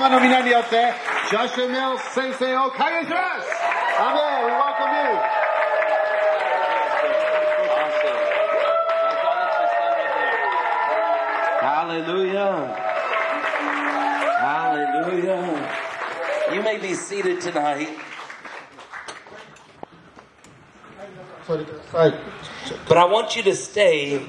[0.00, 0.92] 今の皆によって、
[1.28, 3.50] ジョシュ・ミルス先生を歓迎します
[3.98, 5.18] アメン We welcome you!
[11.60, 12.76] Hallelujah.
[14.38, 15.42] Hallelujah.
[16.54, 17.88] You may be seated tonight,
[21.44, 22.14] それください。
[22.86, 24.20] but I want you to stay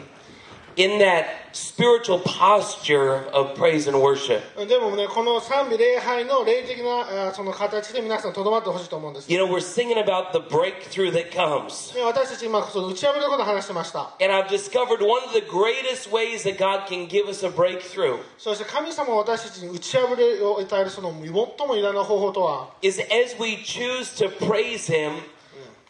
[0.78, 4.42] in that spiritual posture of praise and worship.
[4.66, 9.32] でもね、この賛美礼拝の霊的なあその形で皆さんとどまってほしいと思うんです。
[9.32, 11.94] You know, we're singing about the breakthrough that comes.
[11.94, 14.16] で私たち今、その打ち破りのことを話してました。
[14.20, 18.18] And I've discovered one of the greatest ways that God can give us a breakthrough
[18.38, 25.20] そして神様は私たちに打ち破りを与えるその最も偉大な方法とは、 is as we choose to praise Him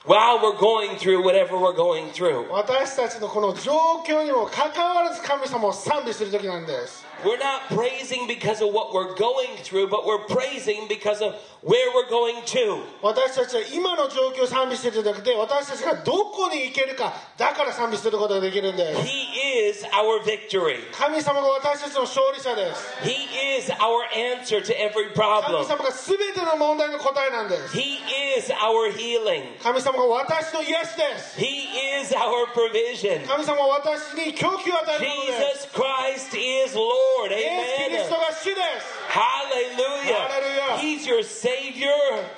[0.07, 2.47] while we're going through whatever we're going through.
[2.51, 3.73] 私たちのこの状
[4.07, 7.05] 況にもかかわらず神様を賛美する時なんです。
[7.25, 11.91] We're not praising because of what we're going through, but we're praising because of where
[11.95, 12.85] we're going to.
[13.03, 19.01] 私たちは今の状況を賛美しているんじゃなくて、私たちがどこに行けるか、だから賛美することができるんです。
[19.01, 20.79] He is our victory.
[20.93, 22.85] 神様が私たちの勝利者です。
[23.03, 25.65] He is our answer to every 神 problem.
[25.65, 27.77] 様が全ての問題の答えなんです。
[27.77, 27.99] He
[28.39, 29.59] is our healing.
[29.63, 31.41] 神様が私の癒しです。
[31.41, 33.27] He is our provision.
[33.27, 35.65] 神様は私に供給を与えるものです。
[35.65, 37.33] Jesus Christ is Lord.
[37.33, 38.21] イエス・キリスト Amen.
[38.21, 39.05] が主です。
[39.15, 40.29] Hallelujah.
[40.29, 40.79] Hallelujah.
[40.79, 41.48] He's your Savior,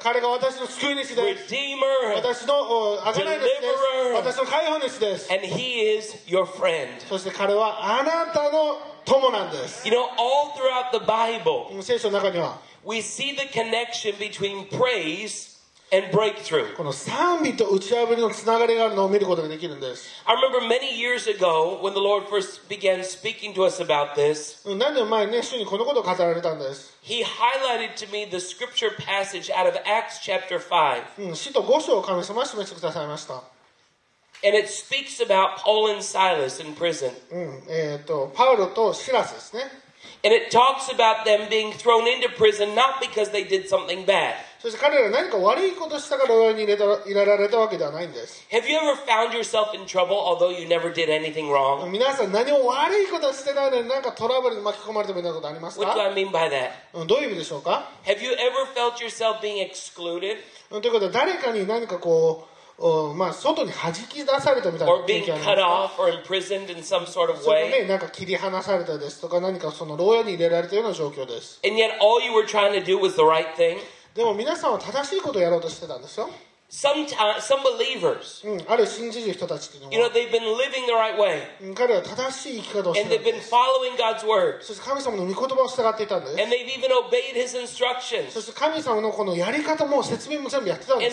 [0.03, 1.55] 彼が私の救い主です。
[1.55, 3.56] Redeemer, 私のお贖い主です。
[4.12, 4.14] Deliverer.
[4.14, 5.33] 私の解放主です。
[5.33, 7.00] and He is your friend.
[7.09, 9.86] そして彼はあなたの友なんです。
[9.89, 15.50] You know, all throughout the Bible, 聖書の中には、 we see the connection between praise
[15.92, 16.75] and breakthrough.
[16.77, 20.22] この賛美と打ち破りのつながりがあるのを見ることができるんです。
[20.25, 24.69] I remember many years ago when the Lord first began speaking to us about this,
[24.69, 26.97] うん何年も前にね、主にこのことを語られたんです。
[27.03, 31.28] He highlighted to me the scripture passage out of Acts chapter 5.
[31.28, 33.42] うん、使徒5章を神様は示してくださいました。
[34.45, 37.12] And it speaks about Paul and Silas in prison.
[37.31, 39.62] うん、えっ、と、パウロとシラスですね。
[40.25, 44.34] And it talks about them being thrown into prison not because they did something bad.
[44.61, 48.45] そして彼らは何か悪いことしたから牢屋に入れた入れられたわけではないんです。
[48.51, 51.89] Have you ever found yourself in trouble although you never did anything wrong?
[51.89, 56.69] 皆さん何も悪いことしてないのになんかトラブルに巻き込まれたみたいなことあります What do か I mean by that?
[56.94, 60.38] うんどういう意味でしょうか Have you ever felt yourself being excluded
[60.69, 62.47] うんということは誰かに何かこ
[62.78, 72.99] う、おまあ、外に弾き出されたみたいな経験ありますか or imprisoned in some sort of それね、なんか切り離されたですとか何かその牢屋に入れられたような状況です And yet all you were trying to do
[72.99, 73.79] was the right thing?
[74.16, 76.29] でも皆さんは正しいことをやろうとしてたんですよ。
[76.72, 77.05] Some,
[77.41, 81.44] some believers, you know, they've been living the right way.
[81.59, 81.75] And
[83.09, 84.61] they've been following God's word.
[86.39, 88.33] And they've even obeyed His instructions.
[88.38, 88.47] And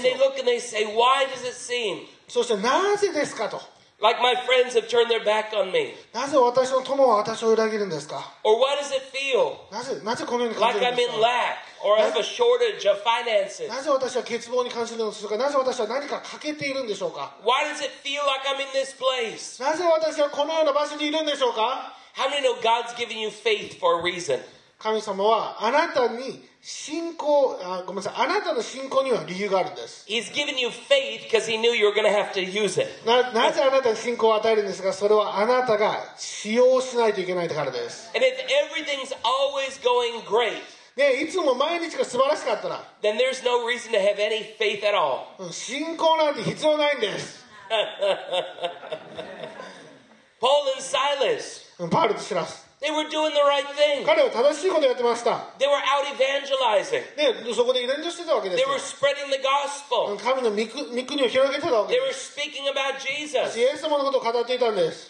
[0.04, 2.06] they look and they say, Why does it seem?
[2.28, 3.60] そしてなぜですかと。
[4.01, 5.93] like my friends have turned their back on me?
[6.13, 11.97] なぜ私の友は私を裏切るんですか Or why does it feel なぜなぜこのように感 like じるん I'm で in すか lack or
[12.01, 13.67] I have a shortage of finances?
[13.69, 19.61] なぜ私は欠乏に感じるのでしょうかなぜ私は何か欠けているんでしょうか Why does it feel like I'm in this place?
[19.63, 24.39] なぜ私はこのような場所にいるんでしょうか How many know God's given you faith for a reason?
[24.79, 32.42] 神様はあなたに 信仰あごめんなさいあなたの信仰には理由があるんです He's given you faith because He knew you were going to have to
[32.42, 32.88] use it.
[33.06, 38.34] ななぜあなたに信仰を与えるんですがそれはあなたが使用しないといけないからです And if
[38.72, 40.60] everything's always going great,
[40.96, 45.26] でいつも毎日が素晴らしかったら then there's no reason to have any faith at all.
[45.38, 47.46] うん信仰なんて必要ないんです
[50.40, 54.05] Paul and Silas, うんパウルとシラス they were doing the right thing.
[54.05, 57.15] 彼は正しいことをやってました They were out evangelizing.
[57.47, 60.17] でそこでイベントしてたわけです They よ were spreading the gospel.
[60.19, 63.57] 神の御国御国を広げてたわけ They で were す speaking about Jesus.
[63.59, 65.09] イエス様のことを語っていたんです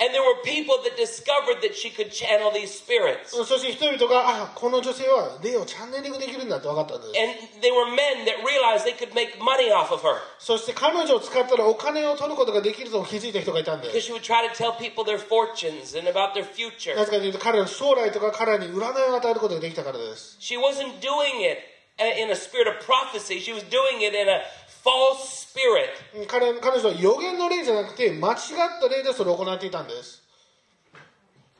[0.00, 3.32] And there were people that discovered that she could channel these spirits.
[3.32, 7.32] うんそして人々があこの女性は霊をチャンネリングできるんだって分かったんです And
[7.64, 14.12] they were men that realized they could make money off of her そして彼女を使ったらお金を取ることができると気づいた人がいたんで because she
[14.12, 16.94] would try to tell people their fortunes and about their future.
[16.94, 21.56] なぜかというと彼らの将来とか彼らに占いを与えることができたからです She wasn't doing it
[21.98, 23.40] uh, in a spirit of prophecy.
[23.40, 24.42] She was doing it in a
[24.83, 25.89] false spirit.
[26.27, 28.37] 彼,彼女は予言の霊じゃなくて間違っ
[28.81, 30.21] た霊でそれを行っていたんです。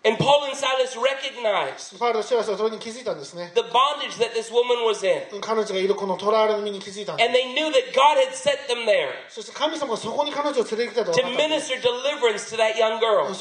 [0.03, 1.99] And Paul and Silas recognized the
[3.69, 5.21] bondage that this woman was in.
[5.29, 5.43] And
[7.35, 9.43] they knew that God had set them there to
[11.37, 13.27] minister deliverance to that young girl.
[13.27, 13.37] And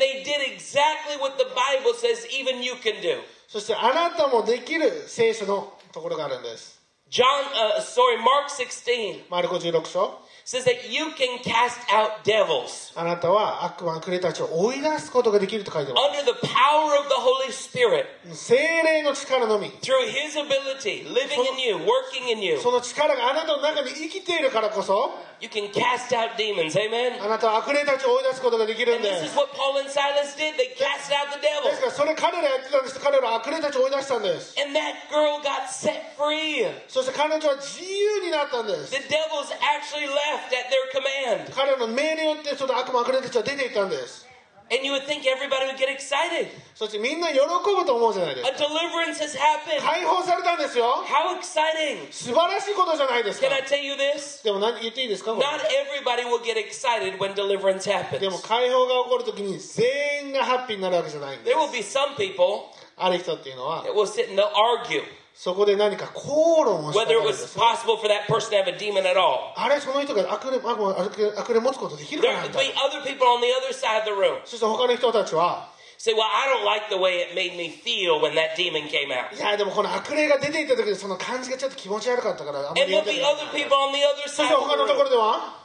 [0.00, 3.20] they did exactly what the Bible says even you can do.
[3.48, 6.73] そしてあなたもできる聖書のところがあるんです。
[7.13, 17.00] John, uh, sorry, Mark 16マルコ16章 Says that you can cast out devils あなたは悪魔の霊たちを追い出すことができると書いてま under the power
[17.00, 18.04] of the Holy Spirit
[18.34, 22.58] す精霊の力のみ through His ability living in you, working in you.
[22.60, 26.72] その力があなたの中に生きているからこそ You can cast out demons.
[26.78, 27.20] Amen.
[27.22, 30.54] あなたは悪霊たちを追い出すことができるん And で this す is what Paul and Silas did.
[30.56, 31.74] They cast out the で devil.
[31.74, 36.68] すからそれ彼らやってたんです彼らは悪霊たちを追い出したんです And that girl got set free.
[36.88, 41.51] そして彼女は自由になったんです The devils actually left at their command.
[41.53, 44.25] 彼らの命令によってその悪魔悪霊たちは出ていったんです
[44.71, 46.45] And you would think everybody would get excited.
[46.75, 49.81] そしてみんな喜ぶと思うじゃないです A か deliverance has happened.
[49.81, 52.05] 解放されたんですよ How exciting.
[52.13, 54.43] 素晴らしいことじゃないですか Can I tell you this?
[54.43, 57.83] でも何言っていいですかこれ Not everybody will get excited when deliverance
[58.19, 58.47] でも happens.
[58.47, 62.65] 解放が起こるときに全員がハッピーになるわけじゃないんで There す will be some people
[62.95, 65.01] ある人っていうのは that will sit and they'll argue
[65.34, 69.16] そこで何か口論をした whether わ it was す possible for that person to have a demon at
[69.18, 69.52] all.
[69.56, 74.12] あれその人が悪霊悪霊悪霊持つことできるか There なみ will たい be な other people on the other side of the
[74.12, 78.54] room そして他の人たちは say, Well, I don't like the way it made me feel when that
[78.56, 79.34] demon came out.
[79.34, 84.54] いやでもこの悪霊が出ていった時でその感じがちょっと気持ち悪かったからあんまり And や there'll って be ない other people on the other そし side て
[84.54, 85.58] of 他のとこ the room ろでは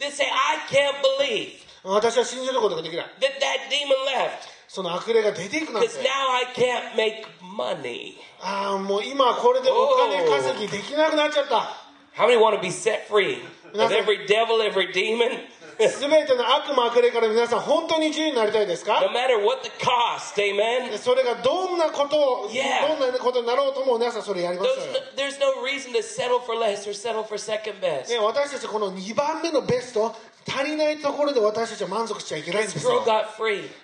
[0.00, 6.96] that say, I can't believe 私は信じることができない that that demon left その悪霊が出ていくなんて because now I can't
[6.96, 8.14] make money.
[8.40, 11.76] ああもう今これでお金稼ぎできなくなっちゃった
[12.16, 13.42] How many want to be set free
[13.74, 15.28] of every devil, every demon?
[15.76, 20.96] 全ての悪魔悪霊から皆さん本当に自由になりたいです no か matter what the cost, amen?
[20.96, 22.96] それがどんなことを、Yeah.
[22.96, 27.78] どんなことになろうとも皆さんそれやりましょう There's よ no, there's no reason to settle for less or settle for second
[27.80, 28.08] best.
[28.08, 30.14] ね、私たちこの2番目のベスト
[30.46, 32.64] 足りないところで私たちは満足しちゃいけない。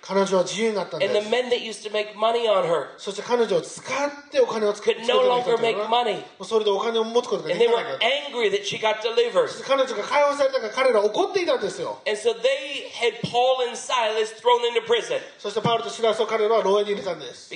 [0.01, 1.29] 彼女は自由になったんです。
[2.97, 5.89] そして彼女を使ってお金を作ってくれた人とか、
[6.37, 8.05] もそれでお金を持つことができないんだ。
[9.47, 11.99] そして彼女が解放されたから彼ら怒っていたんですよ。
[15.39, 17.49] そしてパウルとシラスを彼らは牢屋に入れたんです。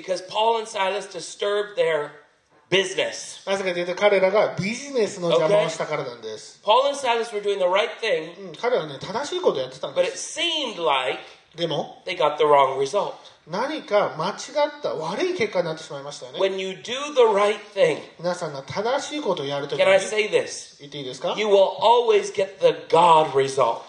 [2.73, 3.47] Business.
[3.49, 11.19] なぜかというと彼らがビジネスの邪魔をしたからなんです、Paul and Silas were doing the right thing, うん、彼らはね正しいことをやってたん but で it す seemed like
[11.55, 13.13] でも they got the wrong result.
[13.45, 16.83] 何か間違った悪い結果になってしまいましたよね When you do
[17.13, 20.79] the right thing, 皆さんが正しいことをやるときに can I say this?
[20.79, 23.81] 言っていいですか You will always get the God result.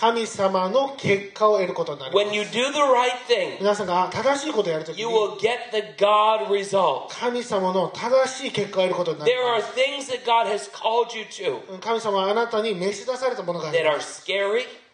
[0.00, 2.14] 神様の結果を得ることになり。
[3.60, 5.02] 皆さんが正しいことやるとき、
[7.10, 9.32] 神様の正しい結果を得ることになり。
[11.80, 14.24] 神様あなたに召し出されたものがます。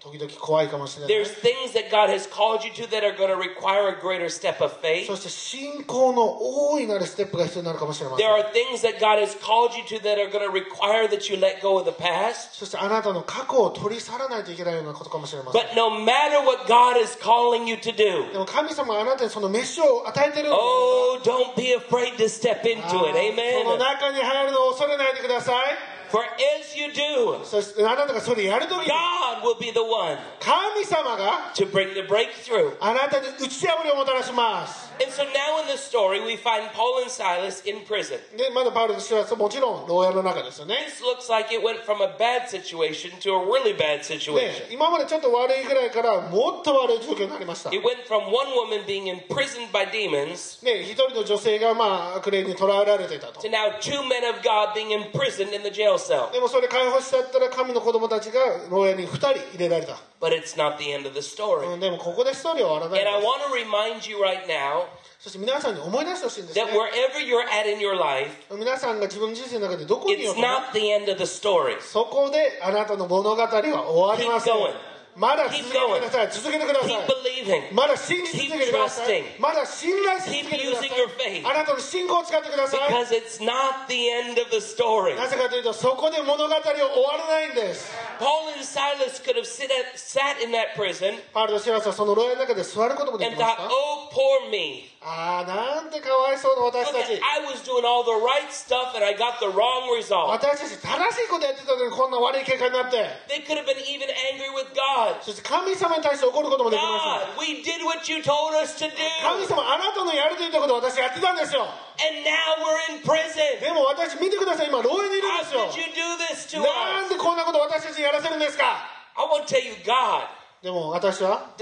[0.05, 4.01] 時々怖いかもしれない There's things that God has called you to that are going to require a
[4.01, 5.05] greater step of faith.
[5.05, 6.23] そして信仰の
[6.71, 11.07] 大いなるステップが必要になるかもしれませ There ん are things that God has called you to that are going to require
[11.07, 12.55] that you let go of the past.
[12.57, 21.75] そしてあなたの過去を取り去らないといけないようなことかもしれません But no matter what God is calling you to do, でも神様はあなたにその飯を与えてるんです oh, don't be
[21.77, 23.37] afraid to step into あー it.
[23.63, 23.77] その Amen.
[23.77, 32.01] 中に入るのを恐れないでください For as you do, そしてあなたがそれやるときに God will be the one 神様が to bring the
[32.01, 32.75] breakthrough.
[32.81, 38.19] あなたに打ち破りをもたらします And so now in the story, we find Paul and Silas in prison.
[38.37, 44.03] でまだパウロとシラスはもちろん牢屋の中ですよね This looks like it went from a bad situation to a really bad ね
[44.03, 44.71] situation.
[44.71, 54.23] 今までちょっと悪いぐらいからもっと悪い状況になりました、 It went from one woman being imprisoned by demons ね、一人の女性がまあ悪霊に囚われていたと to now two men
[54.29, 56.31] of God being imprisoned in the jail cell.
[56.31, 61.65] でもそれ解放しちゃったら神の子供たちが牢屋に2人入れられた、 But it's not the end of the story.
[61.67, 64.83] うん、でもここでストーリーは終わらない And ん I です want to remind you right now
[65.19, 71.17] そして皆さんに思い出してほしいんですね that wherever you're at in your life, 皆さんが自分の人生の中でどこにいよう it's とも not the end of
[71.17, 71.79] the story.
[71.81, 74.73] そこであなたの物語は終わり Keep ません going.
[75.15, 77.05] まだ続けてください続けてください Keep
[77.43, 77.73] believing.
[77.75, 79.41] まだ信じ続けてください Keep trusting.
[79.41, 81.41] まだ信頼し続けてくださ Keep using your faith.
[81.41, 85.15] いあなたの信仰を使ってください Because it's not the end of the story.
[85.17, 93.51] なぜかというとそこで物語は終わらないんです Paul and Silas could have sit at, sat in that prison パウロとシラスはその牢屋の中で座ることもでき and まし
[93.51, 94.87] thought, た oh, poor me.
[95.05, 99.41] ああなんてかわいそうな私 Look た at, ち I was doing all the right stuff and I got
[99.41, 100.29] the wrong result.
[100.29, 100.85] 私たち正
[101.17, 105.17] しいことやってたのにこんな悪い結果になって They could have been even angry with God.
[105.25, 108.93] そして神様に対して怒ることもできました God, we did what you told us to do.
[109.25, 111.65] 神様あなたのやると言ったことを私やってたんですよ
[112.01, 113.41] And now we're in prison.
[113.57, 117.09] でも私見てください今牢屋にいるん How ですよ could you do this to なん us?
[117.09, 118.85] でこんなこと私たちにやらせるんですか
[119.17, 120.29] I want to tell you, God
[120.66, 121.54] でも私は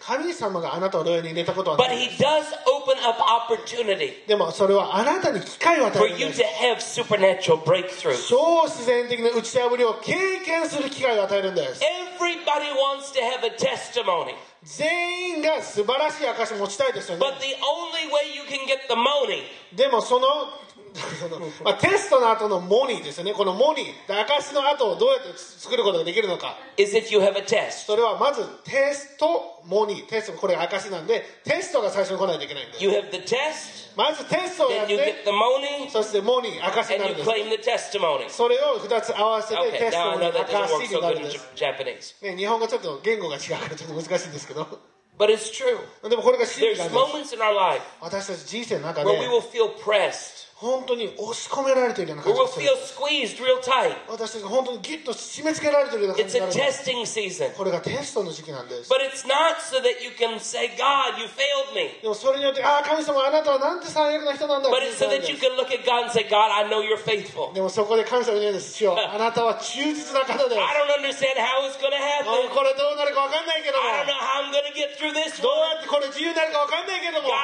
[0.00, 2.10] 神様があなたを牢屋に入れたことはない。
[4.26, 6.16] で,もそれはあなたに機会を与える。
[6.16, 6.42] んです
[8.28, 11.80] 超自然的な打ち破りを経験する機会を与えるんです。
[14.64, 17.24] 全員が素晴らしい証を持ちたいですよね。
[19.72, 20.26] でもその
[21.64, 23.34] まあ、テストの後のモニーですよね。
[23.34, 24.20] このモニー。
[24.20, 26.56] 証の後をどうやって作ることができるのか。
[27.86, 30.06] それはまずテスト、モニー。
[30.08, 32.78] テスト、これ証なんで、テストが最初に来ないといけないんで。
[33.96, 34.86] まずテストをやっ、
[35.90, 37.24] そしてモニー、証なんです。
[38.30, 41.48] それを2つ合わせて、テストの証になるんです。
[42.22, 42.36] Okay.
[42.36, 44.66] 日本語ちょっと言語が違うからちょっと難しいんですけど。
[46.08, 46.96] でもこれが真理なんです。
[48.00, 49.10] 私たち人生の中で、
[50.56, 52.60] 本当に押し込められているような感じがす。
[54.08, 56.46] 私たちが本当にギュッと締め付けられてるような感じが
[57.50, 57.58] す。
[57.58, 58.88] これがテストの時期なんです。
[62.02, 65.18] でもそれによってああ神様あなたはなんて最悪な人なんだ so say,
[67.52, 70.54] でもそこで神様に言うんですよあなたは忠実な方で。
[70.54, 70.70] す I
[72.54, 73.90] これどうなるか分かんないけども。
[75.42, 77.34] どうやってこれ自由になるかわかんないけども。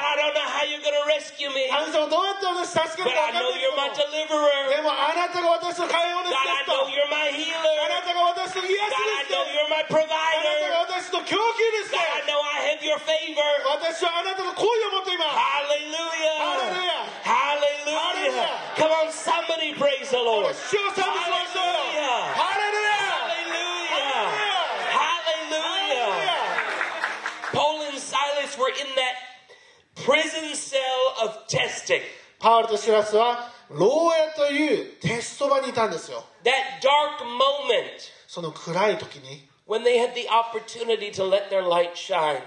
[1.74, 4.69] 神様どうやって私助け But るか I 分かん know ないけ you're ど my も deliverer.
[4.75, 7.87] でもあなたが私の解放です God, I と know you're my あ healer.
[7.87, 10.67] なたが私の癒し God, I です know と you're my あなた provider.
[10.69, 13.39] が私の供給です God, I know I have your favor.
[13.79, 16.35] 私はあなたの恋を持っています Hallelujah.
[16.35, 17.07] Hallelujah.
[17.23, 18.49] Hallelujah.
[18.75, 20.51] Come on, somebody praise the Lord.
[20.53, 21.65] 主を賛美しましょう
[21.95, 22.35] よ Hallelujah.
[22.35, 22.91] ハレルヤ
[23.55, 24.35] Hallelujah.
[24.99, 26.11] Hallelujah.
[27.53, 29.15] Paul and Silas were in that
[30.03, 32.01] prison cell of testing.
[32.40, 36.50] パウルとシラスは牢屋というテスト場にいたんですよ That
[36.82, 42.36] dark moment その暗い時に、when they had the opportunity to let their light shine.
[42.36, 42.40] うん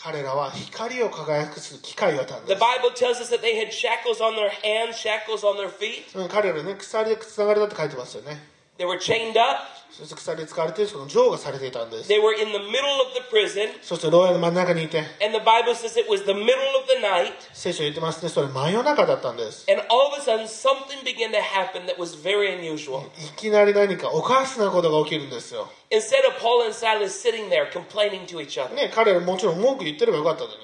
[0.00, 5.68] 彼らは光を輝くする機会を得たんで The す、Bible tells us that they had shackles on their hands, shackles on their
[5.68, 6.16] feet.
[6.16, 8.38] うん彼らね鎖でつながれたって書いてますよね
[9.90, 12.08] そして鎖で使われてその女王がされていたんです。
[13.82, 15.02] そして牢屋の真ん中にいて。
[17.52, 19.68] 聖書に言ってますね、それ真夜中だったんです。
[23.18, 25.68] いきなり何かおかしなことが起きるんですよ。
[28.68, 30.54] ね彼らもちろん文句言ってればよかったのに。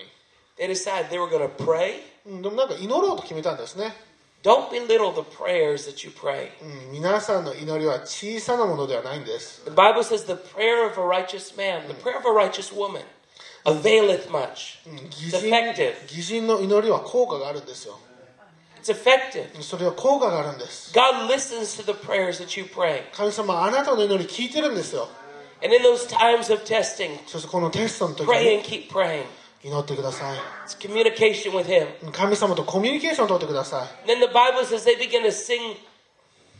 [2.42, 3.92] でもなんか祈ろうと決めたんですね。
[4.43, 6.49] Don't belittle the prayers that you pray.
[6.61, 12.73] うん、皆さんの祈りは小さなものではないんです The Bible says the prayer of a righteous man, the prayer of a righteous
[12.73, 13.03] woman,
[13.65, 14.79] availeth much.
[15.09, 15.93] 偽 It's 人 effective.
[16.07, 17.99] 偽人の祈りは効果があるんですよ
[18.81, 19.61] It's effective.
[19.61, 23.03] それは効果があるんです God listens to the prayers that you pray.
[23.11, 25.09] 神様あなたの祈り聞いてるんですよ
[25.61, 29.25] And in those times of testing, そしてこのテストの時 pray に and keep praying.
[29.64, 32.10] 祈ってください It's communication with Him.
[32.12, 35.76] 神様とコミュニケーションを取ってください Then the Bible says they begin to sing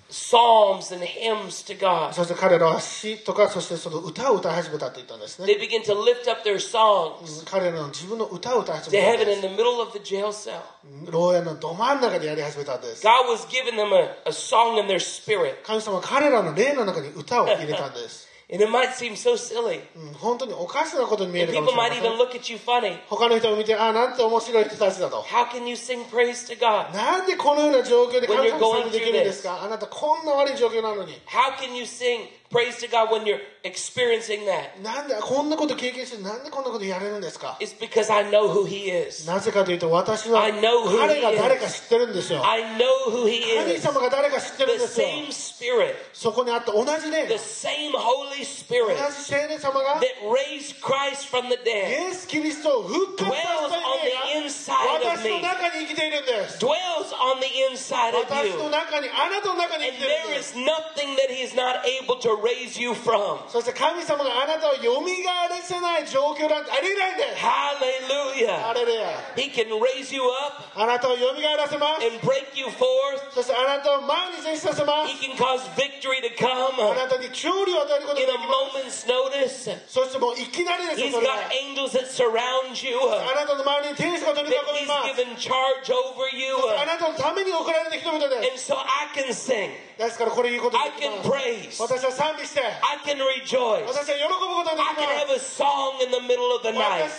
[0.08, 2.12] psalms and hymns to God.
[2.14, 9.48] そして彼らは詩とかそしてその歌を歌い始めたって言ったんですね They begin to lift up their songs 彼らの自分の歌を歌い始 to めたん heaven で in the
[9.48, 10.60] middle of the jail cell.
[11.04, 15.62] す牢屋のど真ん中でやり始めたんです God was giving them a, a song in their spirit.
[15.62, 19.79] 神様は彼らの霊の中に歌を入れたんです、And it might seem so silly.
[19.95, 22.97] うん、本当におかしなことに見え And るかも people しれま might せん even look at you funny.
[23.07, 26.91] 他の人を見てああなんて面白い人たちだと How can you sing praise to God?
[26.95, 32.21] なんでこのような状況で When 神 you're 様 going にできるんですかあなたこんな悪い状況なのに How can you sing
[32.53, 34.81] praise to God when you're experiencing that?
[34.81, 39.27] なんでこんなこと経験してなんでこんなことやれるんですか It's because I know who He is.
[39.27, 41.41] なぜかというと私は I know who 彼が he is.
[41.41, 43.81] 誰か知ってるんですよ I know who He 神 is.
[43.85, 51.49] 様が誰か知ってるん The ですよ same Spirit, そこにあった同じ霊 the same Holy Spirit 同じ聖霊様が that raised Christ from
[51.49, 57.47] the dead イエス・キリストを復活させた dwells on the inside 霊が of 私の me, 中に生きているんです dwells on the
[57.69, 58.69] inside of 私の you.
[58.71, 63.39] 中にあなたの中に生 And きているん there です is nothing that He's not able to raise you from.
[63.47, 68.73] そして神様があなたをよみがえらせない状況なんてありえないんですハ Hallelujah.
[68.73, 73.31] レルヤ He can raise you up あなたをよみがえらせます and break you forth.
[73.31, 78.53] そしてあなたを前に前進させます He can cause victory to あ come なたに勝利を与えることが in で a きま
[78.89, 79.77] す moment's notice.
[79.87, 85.93] そしてもういきなりです He's よそれは got angels that surround you, あなたの周りに天使が取り囲 that み He's ます given charge
[85.93, 86.55] over you.
[86.79, 92.32] あなたのために送られた人々で And so I can sing, すですからこれ言うことが I でき can ます praise, 私は賛美して
[92.82, 93.86] I can rejoice.
[94.80, 97.10] I can have a song in the middle of the night.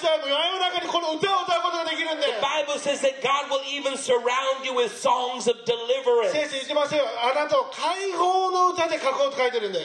[2.25, 6.31] The Bible says that God will even surround you with songs of deliverance.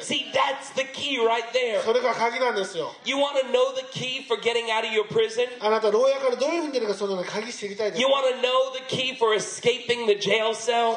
[0.03, 1.81] See, that's the key right there.
[3.05, 5.47] You want to know the key for getting out of your prison?
[8.01, 10.95] You want to know the key for escaping the jail cell?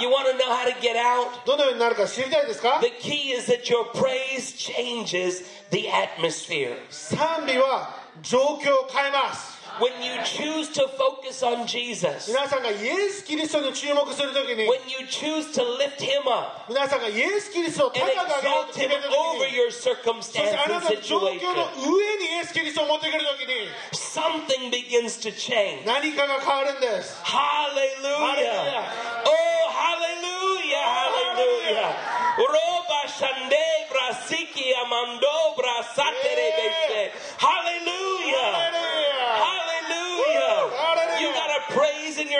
[0.00, 1.44] You want to know how to get out?
[1.68, 6.76] ようになるか知りたいですか The key is that your praise changes the atmosphere.
[6.90, 16.29] 賛美は状況を変えます When you choose to focus on Jesus, 皆さんがイエス・キリストに注目するときに when you choose to lift him
[16.29, 20.85] up 皆さんがイエス・キリストを高 and く上げようと exalt 決 him めたと over きに your そして circumstance あな and
[20.85, 23.65] たの状況の situation, 上にイエス・キリストを持ってくるときに
[23.97, 25.81] something begins to change.
[25.89, 28.93] 何かが変わるんです Hallelujah.
[29.25, 31.97] Oh, hallelujah, hallelujah.
[32.37, 37.09] Roba shande brasiki amando brasatere bese.
[37.41, 38.16] Hallelujah.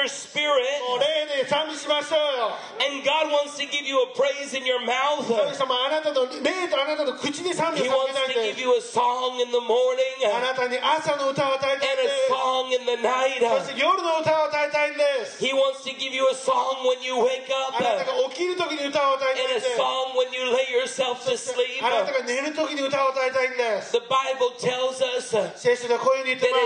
[0.09, 0.81] spirit.
[2.81, 5.27] And God wants to give you a praise in your mouth.
[7.79, 10.17] He wants to give you a song in the morning
[11.83, 13.41] and a song in the night.
[15.41, 17.75] He wants to give you a song when you wake up
[19.39, 21.83] and a song when you lay yourself to sleep.
[23.93, 25.57] The Bible tells us that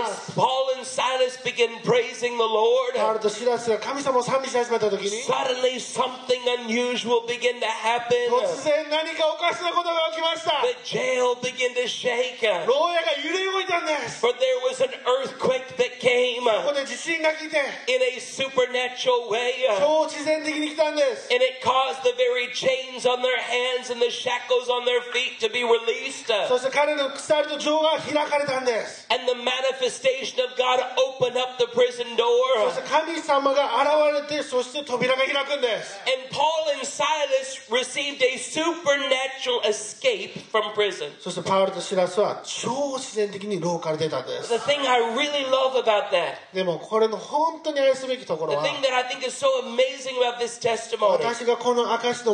[0.03, 2.95] as Paul and Silas begin praising the Lord,
[3.32, 8.12] パウロとシラスが神様を賛美し始めた時に suddenly something unusual began to happen.
[8.28, 12.44] 突然何かおかしなことが起きました The jail began to shake.
[12.68, 14.92] 牢屋が揺れ動いたんです For there was an
[15.24, 17.56] earthquake that came ここで地震が来て
[17.88, 19.64] in a supernatural way.
[19.80, 25.00] 超自然的に来たんです And it caused the very chains on their hands and the shackles on their
[25.16, 26.28] feet to be released.
[26.48, 30.84] そして彼の鎖と錠が開かれたんです And the manifestation of God
[31.16, 32.68] opened up the prison そ door.
[32.68, 41.09] して神 様が現れてそして扉が開くんです And Paul and Silas received a supernatural escape from prison.
[41.19, 49.25] そしてパウロとシラスは超自然的に牢から出たんです The thing I really love about that, でもこれの本当に愛すべきところ the は thing that I think
[49.25, 52.33] is so amazing about this testimony, 私がこの証の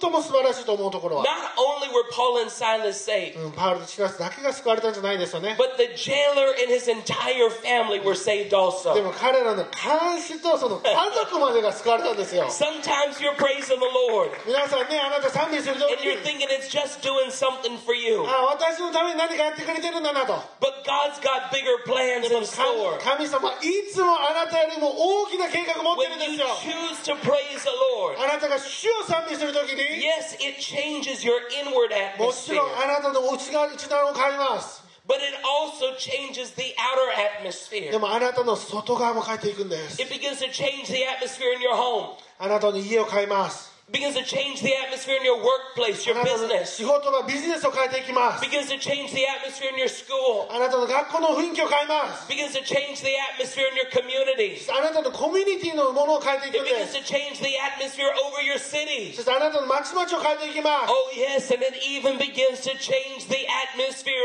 [0.00, 7.50] 最も素晴らしいと思うところは not only were Paul and Silas saved, うんパウロとシラスだけが救われたんじゃないですよね but the jailer and his entire
[7.62, 9.02] family were saved で also.
[9.02, 9.64] も彼らの
[10.13, 10.93] 監視とその家
[11.25, 17.73] 族までが救われたんですよ Sometimes you're praising the Lord 皆さんねあなた賛美すると and き you're に thinking it's just doing something
[17.81, 22.97] for you, あ私のために何かやってくれてるんだなと but God's got bigger plans でも in store.
[23.01, 31.35] 神神様いつもあなたよりも大きな計画持ってるん When です you よ choose to praise the Lord, あなたが主を賛美するときに yes, it changes your
[31.65, 37.91] inward もち atmosphere, ろんあなたの内側内側を変えます but it also changes the outer atmosphere.
[37.91, 42.15] でもあなたの外側も変えていくんです It begins to change the atmosphere in your home.
[42.37, 46.77] あなたの家を変えます It begins to change the atmosphere in your workplace, あ your なたの business.
[46.77, 50.45] 仕事はビジネスを変えていきます It begins to change the atmosphere in your school.
[50.53, 54.61] あなたの学校の雰囲気を変えます It begins to change the atmosphere in your community.
[54.69, 59.09] あなたのコミュニティのものを変えてい It くんで begins す to change the atmosphere over your city.
[59.17, 63.41] そしてあなたの町々を変えていきます Oh, yes, and it even begins to change the
[63.73, 64.21] atmosphere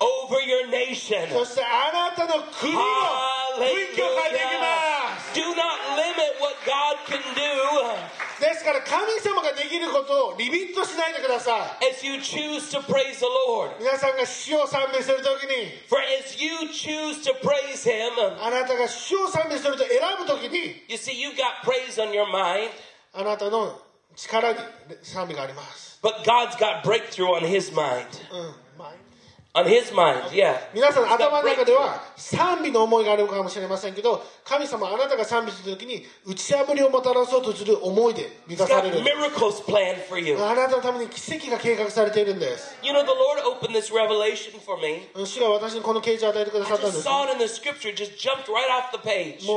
[0.00, 1.28] over your nation.
[1.36, 2.80] そしてあなたの国の
[3.60, 7.52] 雰囲気を変えていきます Do not limit what God can do
[8.40, 13.78] ですから神様ができることをリミットしないでください as you choose to praise the Lord.
[13.78, 22.10] 皆さんが主を賛美するときに For as you choose to praise Him, あなたが主を賛美すると選ぶときに you see, you've got praise on
[22.10, 22.70] your mind,
[23.12, 23.80] あなたの
[24.16, 24.58] 力に
[25.02, 28.06] 賛美があります but God's got breakthrough on His mind.
[28.32, 28.65] うん、マイ
[29.57, 29.65] On
[30.71, 38.99] 皆さん頭の中では賛美の思いがあるかもしれませんけど神様あなたが賛美するときに打ち破りをもたらそうとする思いで満たされる。
[40.45, 42.77] あなたのために奇跡が計画されているんです。
[45.25, 47.03] 主が私にこの啓示を与えてくださったんです。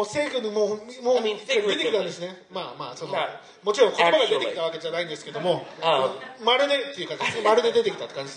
[0.06, 0.80] 聖句にもう
[1.20, 3.12] 見てくれたんですね、まあまあ、その
[3.62, 5.66] もちろん言葉が出てきたわけじゃないんですけども、
[6.42, 7.06] まるでってい
[7.44, 8.32] まるで出てきたって感じ、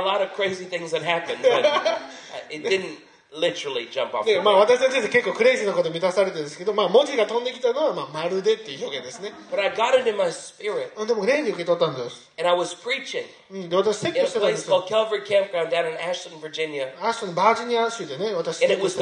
[0.00, 1.64] a lot of crazy things that happened, but
[2.50, 2.98] it didn't
[3.32, 4.24] literally jump off.
[4.24, 4.78] で The まあ page.
[4.78, 13.97] 私たちって結構クレイジーなこと満たされてるんですけど、まあ、文字が飛んできたのは、まあ、まるでっていう表現ですね But I got it in my spirit, でも霊で受け取ったんです、 and I was preaching うん、 で私、
[14.33, 14.77] たんですよ。
[17.25, 17.53] のバ、
[18.33, 18.97] 私、選挙す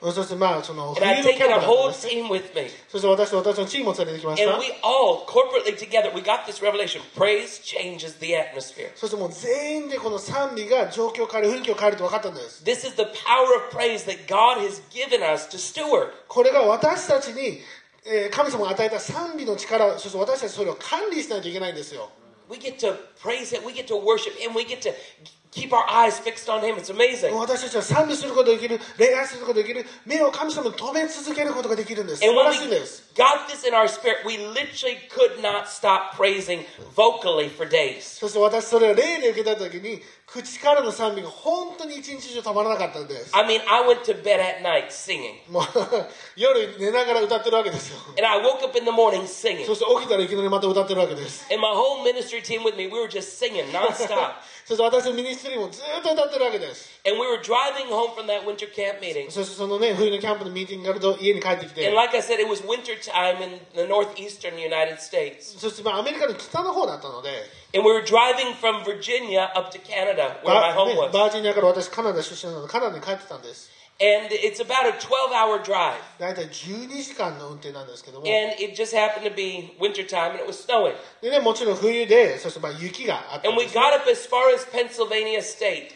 [0.00, 1.34] そし、まあ、その、ャンプで、
[2.88, 4.52] そして私と私のチームを連れてきました。
[8.94, 12.62] そして、もう全員でこの賛美が状況を変える、雰囲気を変えると分かったんです。
[16.28, 17.60] これが私たちに、
[18.06, 22.08] えー、神様与えた賛美の力、そして私たちそれを管理しないといけないんですよ。
[22.48, 24.94] We get to praise Him, we get to worship Him, we get to
[25.55, 26.77] keep our eyes fixed on Him.
[26.77, 27.33] It's amazing.
[27.35, 35.41] 私たちは賛美することができる礼拝することができる目を神様に留め続けることができるんです素 And 晴 when らしいん we です got this in our spirit, we literally could
[35.41, 36.63] not stop praising
[36.95, 38.01] vocally for days.
[38.19, 45.63] そして私それを霊で受けた時に口からの賛美が本当に一日中止まらなかったんです I mean, I went to bed at night singing, もう
[46.37, 49.65] 夜寝ながら歌ってるわけですよ and I woke up in the morning singing.
[49.65, 54.35] そして起きたらいきなりまた歌ってるわけです And my whole ministry team with me, we were just singing nonstop.
[54.66, 56.90] そして私のミニストリーもずっと歌ってるわけです。
[59.30, 61.82] そしてそのね、冬のキャンプのミーティングがると家に帰ってきて。
[65.40, 67.30] そしてまあアメリカの北の方だったので。
[67.78, 67.94] And we
[71.12, 73.70] バージニアから私カナダ出身なので、カナダに帰ってたんです。
[74.01, 75.93] And it's about a 12 hour drive.
[76.17, 80.95] 大体12時間の運転なんですけども And it just happened to be winter time and it was snowing.
[81.21, 85.93] でねもちろん冬でそしてまあ雪があったん And we です got up as far as Pennsylvania State.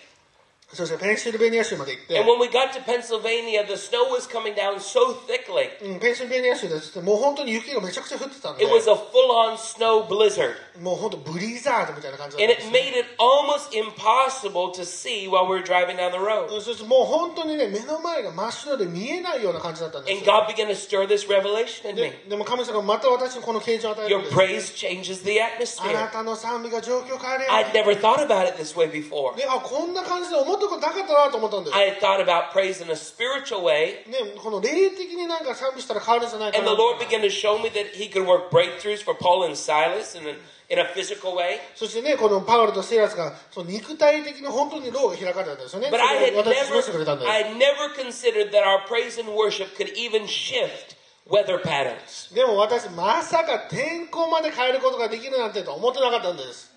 [0.74, 5.70] そしてペンシルベニア州まで行って、 And when we got to Pennsylvania, the snow was coming down so thickly.
[5.82, 10.56] うん、ペンシルベニア州ですってもう本当に雪がめちゃくちゃ降ってたんで It was a full on snow blizzard.
[10.82, 15.96] もう本当ブリザードみたいな感じだっ And たん it ですね made it almost impossible to see while we were driving
[15.96, 16.50] down the road.
[16.60, 22.02] そしてもう本当にね目の前が真っ白で見えないような感じだったんです And よ God began to stir this revelation in me.
[22.02, 25.48] ででも神様がまた私にこの啓示を与える Your んです praise changes the あ
[25.94, 26.12] な atmosphere.
[26.12, 29.38] たの賛美が状況を変えるよ I'd never thought about it this way before.
[29.38, 34.07] であこんな感じで思っ たことなかったなと思ったんです I thought about praise in a spiritual way.
[34.09, 39.45] ね、この霊的になんか賛美したら変わるんじゃないかな And the Lord began to show me that He could work breakthroughs for Paul
[39.45, 40.37] and Silas in a,
[40.69, 41.59] in a physical way.
[41.75, 49.89] そしてねこのパウロとセイラスがその肉体的に本当に牢が開かれたんですよね But I had never, I had never considered that our praise and worship could
[49.97, 50.97] even shift
[51.29, 52.35] weather patterns.
[52.35, 56.71] でも私まさか天候まで変えることができるなんてと思ってなかったんです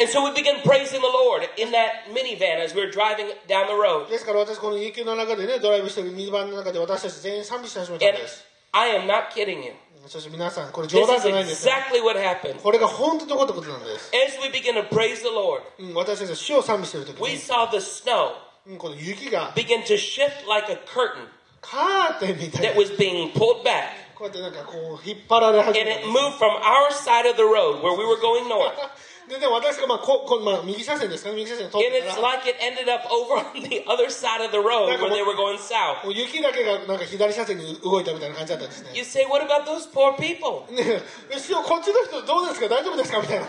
[0.00, 3.66] And so we began praising the Lord in that minivan as we were driving down
[3.66, 4.08] the road.
[4.08, 9.72] ですから私この雪の中でねドライブしてるミニバンの中で私たち全員賛美し始めたん And です I am not kidding you.
[10.06, 12.60] そして皆さんこれ This 冗談 is じゃないんですよ exactly what happened.
[12.62, 18.34] これが本当に起こったことなんです、 As we began to praise the Lord, うん、私たちが主を賛美してる時 we に、 saw the snow
[18.68, 21.26] うん、この雪が begin to shift like a curtain
[21.60, 24.14] カーテンみたい that な was being pulled back.
[24.14, 28.16] こうやってなんかこう引っ張られ始 And めた it んです moved from our side of the road where we were
[28.20, 28.72] going north.
[29.29, 34.51] でで私がまあここ、まあ、右車線ですかね右車線通っ And てた it's ら like it ended up over on the other side of
[34.51, 36.03] the road where they were going south.
[36.03, 40.67] もう雪だけがなんか左車線に動いたみたいな感じだったんですね You say, what about those poor people?
[40.75, 43.45] ねえ師匠こっちの人どうですか大丈夫ですかみたいな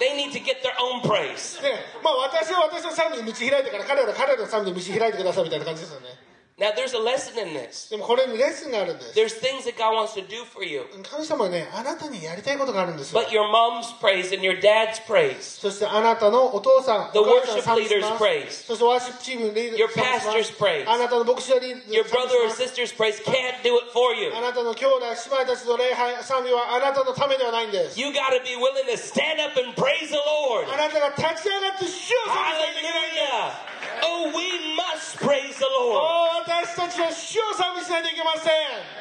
[0.00, 1.60] They need to get their own praise.
[1.62, 7.89] ねまあ私は私の賛美に道開いてから彼らは彼らの賛美に道開いてくださいみたいな感じですよね Now, there's a lesson in this.
[7.91, 10.87] でもこれにレッスンがあるんです There's things that God wants to do for you.
[11.03, 18.47] 神様はねあなたにやりたいことがあるんですよ But your mom's praise and your dad's praise, そしてあなたのお父さん The お母さん worship 賛美します leader's
[18.47, 23.75] praise そしてワーシップチームリーダ Your ー賛美します pastor's praise あなたの牧師やリーダー your brother or 賛美し sister's praise can't do
[23.75, 24.31] it for you.
[24.31, 30.71] ますあなたの兄弟姉妹たちの礼拝賛美はあなたのためではないんです You got to be willing to stand up and praise the Lord.
[30.71, 33.75] あなたが立ち上がって主を賛美しなきゃいけないんです Hallelujah.
[34.03, 36.45] Oh, we must praise the お Lord.
[36.49, 38.53] 私たちは主を賛美しないといけません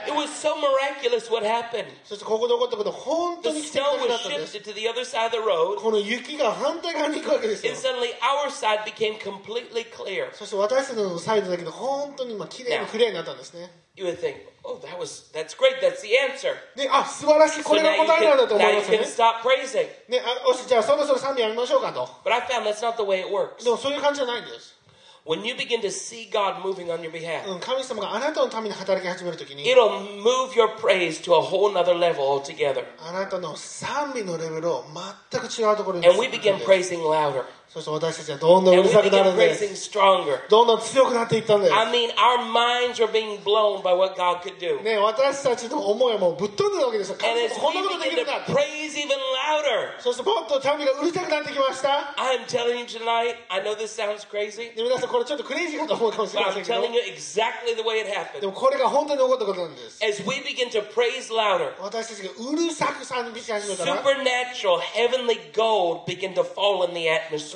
[0.06, 1.86] It was so miraculous what happened.
[2.04, 5.76] そしてここで起こったこと本当 The に奇跡 snow 的だ was ったんです shifted to the other side of the road,
[5.80, 10.32] この雪が反対側に行くわけですよ and suddenly our side became completely clear.
[10.34, 15.78] そして私たちのサイドだけど本当に今綺麗にクリアになったんですね You would think, oh, that was that's great.
[15.80, 16.50] That's the answer.
[16.74, 19.40] であ素晴らしいこ So れが now you 答えなんだと can, 思い now ま you すよ can ね stop
[19.46, 20.10] praising.
[20.10, 23.62] ねあよしじゃあそろそろ賛美やめましょうかと But I found that's not the way it works.
[23.62, 24.74] でもそういう感じじゃないんです、
[25.28, 31.22] When you begin to see God moving on your behalf, うん、神様があなたのために働き始めるときに it'll move your praise
[31.22, 32.84] to a whole nother level altogether.
[32.98, 34.84] あなたの賛美のレベルを
[35.30, 37.44] 全く違うところに And we begin praising louder.
[37.68, 40.38] そして私たちはどんどん And う we るさくなる begin んで praising す stronger.
[40.48, 44.80] どんどん強くなっていったんです I mean, our minds are being blown by what God could do.
[44.84, 52.46] ね、私たちの思いはもうぶっ飛んでるわけですよ And 神 as 様こんな we ことでき begin るんだ to praise even louder, そしてポッと民がうるさくなってきました I'm
[52.46, 57.00] telling you tonight, I know this sounds crazy, で皆さんこれちょっとクレイジーかと思うかもしれ but ませ I'm んけど telling you
[57.10, 58.46] exactly the way it で happened.
[58.46, 66.94] もこれが本当に起こったことなんです As we begin to praise louder, 私たちがうるさく賛美し始めたら、 supernatural, heavenly gold begin to fall in
[66.94, 67.08] the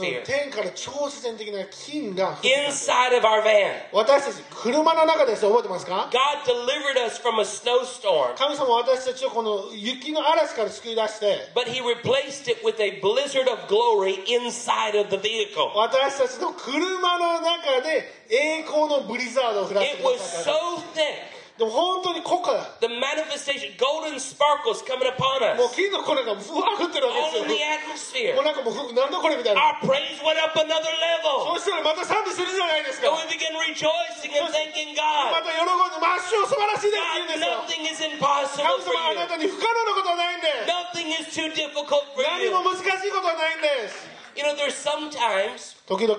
[0.04, 0.26] うん atmosphere.
[0.26, 11.82] 天から超自然的な金が Inside of our van, 私たち車の中ですよ覚えてますか God delivered us from a snowstorm, 神様は私たちをこの雪の嵐から救い出して but He
[11.82, 15.72] replaced it with a blizzard of glory inside of the vehicle.
[15.76, 20.56] 私たちの車の中で栄光のブリザードを降らせて It く was ださった so
[20.94, 21.43] thick.
[21.59, 28.31] でも本当に濃かだ The manifestation, golden sparkles coming upon もう us, 金の粉がふわ降ってるわ all け in the ですよ
[28.31, 28.35] atmosphere.
[28.37, 31.59] もうなんかもうふなんだこれみたいな Our praise went up another level.
[31.59, 35.43] そしたらまた賛美するじゃないですか And we began rejoicing and thanking ま God.
[35.43, 39.29] た喜んで「マッシュ素晴らしいです」って言うん God, ですよ nothing is 神 impossible 様 for あな you.
[39.29, 42.51] たに不可能なことはないんで Nothing is too difficult for 何 you.
[42.55, 44.07] も難しいことはないんです
[44.39, 46.15] You know, there's sometimes 時々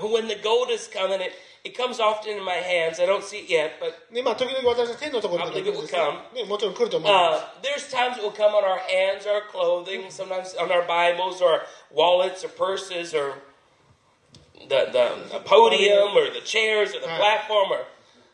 [0.00, 1.32] when the gold is coming, it,
[1.64, 3.00] it comes often in my hands.
[3.00, 8.78] I don't see it yet, but ねまあ時々私の手のところに出てくるんですよねもちろん来ると思いま uh, there's times it will come on our
[8.78, 11.62] hands, our clothing, sometimes on our Bibles or
[11.94, 13.34] wallets or purses or
[14.68, 17.18] the, the, the podium or the chairs or the Right.
[17.18, 17.84] platform or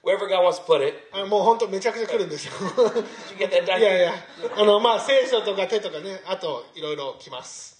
[0.02, 0.94] wherever God wants to put it.
[1.12, 3.96] すあもう本当めちゃくちゃ来るんですよ Did you get that いや done?
[3.98, 4.12] いや
[4.56, 7.74] あのまあ聖書とか手とかねあといろいろ来ます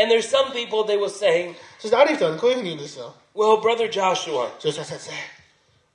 [0.00, 5.10] And there's some people, they will say, そしてある人はねこういうふうに言うんですよ Well, Brother Joshua, ジョシュア先生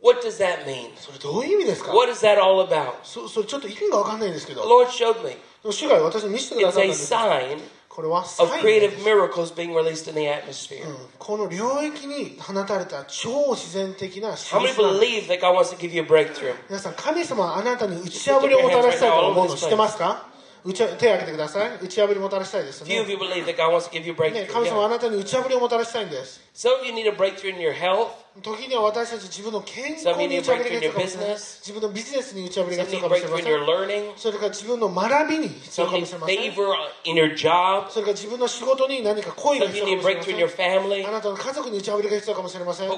[0.02, 0.92] what does that mean?
[0.98, 2.94] それどういう意味ですか What is that all about?
[3.04, 5.30] そそれちょっと意味がわかんないんですけ The ど Lord showed me.
[5.32, 10.22] でも主が私に見せてくだ It's さったん a です sign これはサ of インです creative miracles being released in the
[10.28, 10.86] atmosphere.
[10.88, 16.54] うんこの領域に放たれた超自然的な印 How なん many です believe that God wants to give you a breakthrough?
[16.70, 20.27] 皆さん神様はあなたに打ち破りをもたらしたいと思うの知ってますか
[20.75, 21.79] 手を挙げてください。
[21.81, 22.97] 打ち破りをもたらしたいです、ね。
[24.53, 26.41] 神様はあなたに打ち破りをもたらしたいんです。
[28.41, 31.37] 時には私たち自分の健康に打ち破りが必要かもしれません。
[31.61, 33.47] 自分のビジネスに打ち破りが必要かもしれません。
[34.17, 36.37] それから自分の学びに必要かもしれません。
[36.55, 41.07] それから自分の仕事に何か恋が必要かもしれません。
[41.09, 42.89] あなたの家族に打ち破りが必要かもしれません。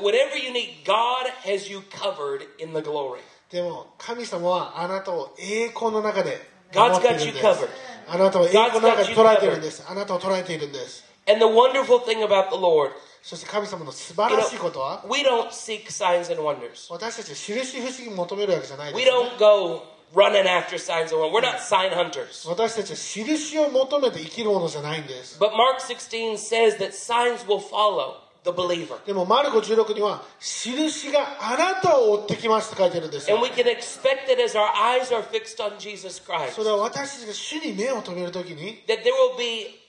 [3.50, 6.49] でも神様はあなたを栄光の中で。
[6.73, 7.69] God's ってい got る you んです covered.
[8.07, 12.91] あなたを栄光の中で捉えているんですあなたを捉えているんです And the wonderful thing about the Lord,
[13.23, 16.91] そして神様の素晴 you らしいことは know, we don't seek signs and wonders.
[16.93, 19.81] 私たちは印不思議に求めるわけじゃないで We す、ね、 don't go
[20.13, 21.31] running after signs and wonders.
[21.33, 22.47] We're not sign hunters.
[22.47, 29.04] 私たちは印を求めて生きるものじゃないんです But Mark 16 says that signs will follow The believer.
[29.06, 36.52] でもマルコ16には印があなたを追ってきますと書いてるんですよ And we can expect it as our eyes are fixed on Jesus Christ.
[36.52, 39.80] それは私たちが主に目を留めるときに That there will be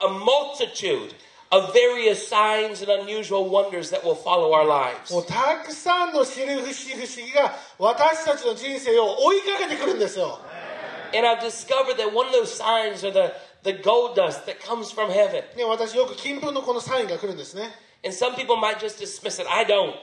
[0.00, 1.14] a multitude
[1.50, 5.12] of various signs and unusual wonders that will follow our lives.
[5.12, 10.40] もうたくさんの印不思議が私たちの人生を追いかけてくるんですよ
[11.14, 13.32] And I've discovered that one of those signs are the,
[13.63, 15.43] the gold dust that comes from heaven.
[15.55, 17.69] ね、私よく金粉のこのサインが来るんですね
[18.05, 19.47] And some people might just dismiss it.
[19.49, 19.93] I don't.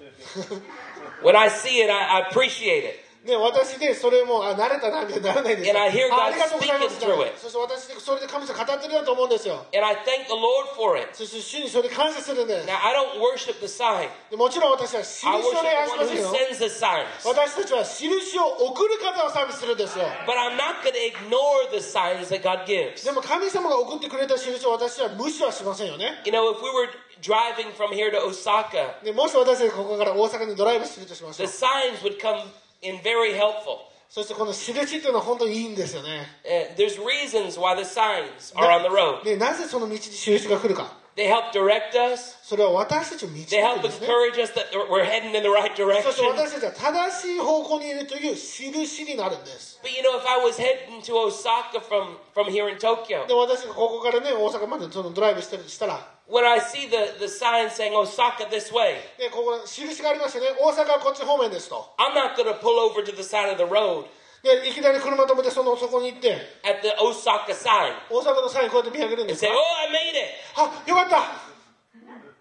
[1.23, 2.99] when I see it, I, I appreciate it.
[3.22, 7.38] ね、私でそれもあ慣れたなみたいにならないんですよ And I hear God speaking through it.
[7.38, 11.06] そして私でそれで神様語ってるなと思うんですよ And I thank the Lord for it.
[11.14, 14.08] そして主にそれで感謝するんです Now, I don't worship the sign.
[14.28, 17.06] でもちろん私は印を礼拝し the ま one す who よ sends the signs.
[17.22, 18.42] 私たちは印を
[18.74, 23.04] 送る方をサービスするんですよ But I'm not going to ignore the signs that God gives.
[23.04, 26.90] でも神様が送ってくれた印を私は無視はしませんよね You know, if we were
[27.22, 32.42] driving from here to Osaka, でもし私たちがここから大阪にドライブするとしましょ the う signs would come
[32.81, 33.79] in very helpful.
[34.09, 39.23] そしてこの印っていうのは本当にいいんですよね Uh, there's reasons why the signs are on the road.
[39.23, 42.37] でなぜその道に印が来るか They help direct us.
[42.43, 46.29] それは私たちを導く They ん help ですね encourage us that we're heading in the right そして direction.
[46.37, 53.27] 私たちは正しい方向にいるという印になるんです But you know, if I was heading to Osaka from, from here in Tokyo,
[53.27, 62.45] で私がここからね大阪までそのドライブしてるとしたら when I see the, the sign saying Osaka this way, でここ印がありましてね大阪はこっち方面ですと I'm not going
[62.51, 64.05] to pull over to the side of the road
[64.43, 70.27] でいきなり車止めてそのそこに行って at the Osaka sign 大阪のサインこうやって見上げるんで and す say, か Oh, I made it!
[70.55, 71.47] あよかった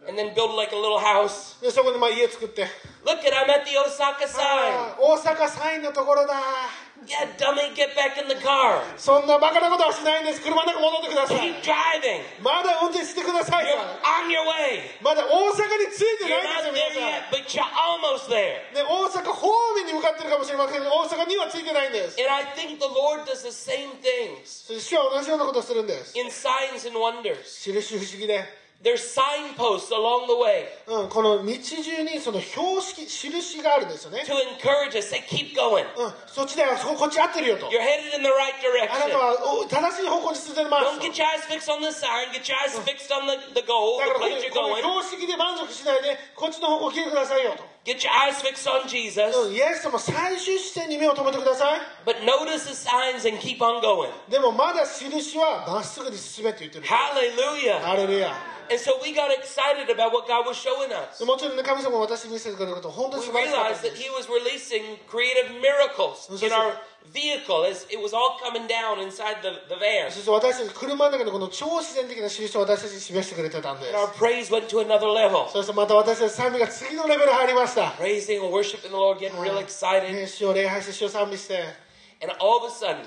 [0.08, 1.60] And then build like a little house.
[1.60, 2.62] でそこでまあ家作って
[3.04, 4.38] Look at, I'm at the Osaka sign.
[4.42, 6.34] あー大阪サインのところだ
[7.01, 8.77] Yeah, dummy, get back in the car.
[8.95, 12.21] そんなバカなことはしないんです車の中戻ってください Keep driving.
[12.45, 14.85] まだ運転してください You're よ on your way.
[15.01, 18.69] まだ大阪に着いてないんですよ皆さん yet, but you're almost there.
[18.77, 27.41] ね、大阪方面に向かってるかもしれませんけど大阪には着いてないんです And I think the Lord does the same things そして主は同じようなことをするんです in signs and wonders.
[27.65, 28.45] 印不思議で、
[28.81, 35.05] There's signposts along the way うん、この道中にその標識印があるんですよね、to encourage us.
[35.13, 35.85] Say, keep going.
[35.93, 38.57] うん、そっちだよそここっち合ってるよと You're headed in the right
[38.89, 39.21] あなた direction.
[39.21, 42.33] はお正しい方向に進んでます Don't get your eyes fixed on the siren.
[42.33, 44.81] Get your eyes fixed on the, the goal, だか the らこ place の going.
[44.81, 49.21] この標識で満足しないでこっちの方向を聞いてくださいよと、Get your eyes fixed on Jesus.
[49.29, 54.09] うん、イエス様最終視点に目を留めてください But notice the signs and keep on going.
[54.25, 57.77] でもまだ印はまっすぐに進めって言ってる Hallelujah.
[57.85, 58.33] ハレルヤ
[58.70, 61.20] And so we got excited about what God was showing us.
[61.20, 66.74] でもちろんね神様が私に見せてくれること本当に We 素晴らしかった realized で that す He was releasing creative miracles in our
[67.14, 70.10] vehicle as it was all coming down inside the, the van.
[70.10, 75.46] そして私たち車の中でこの超自然的な印を私たちに示してくれてたんです And our praise went to another level.
[75.48, 80.12] そしてまた私たち賛美が次のレベル入りました、 Praising and worshiping the Lord, getting real excited.
[80.12, 81.62] ね、主を礼拝して主を賛美して
[82.20, 83.06] And all of a sudden,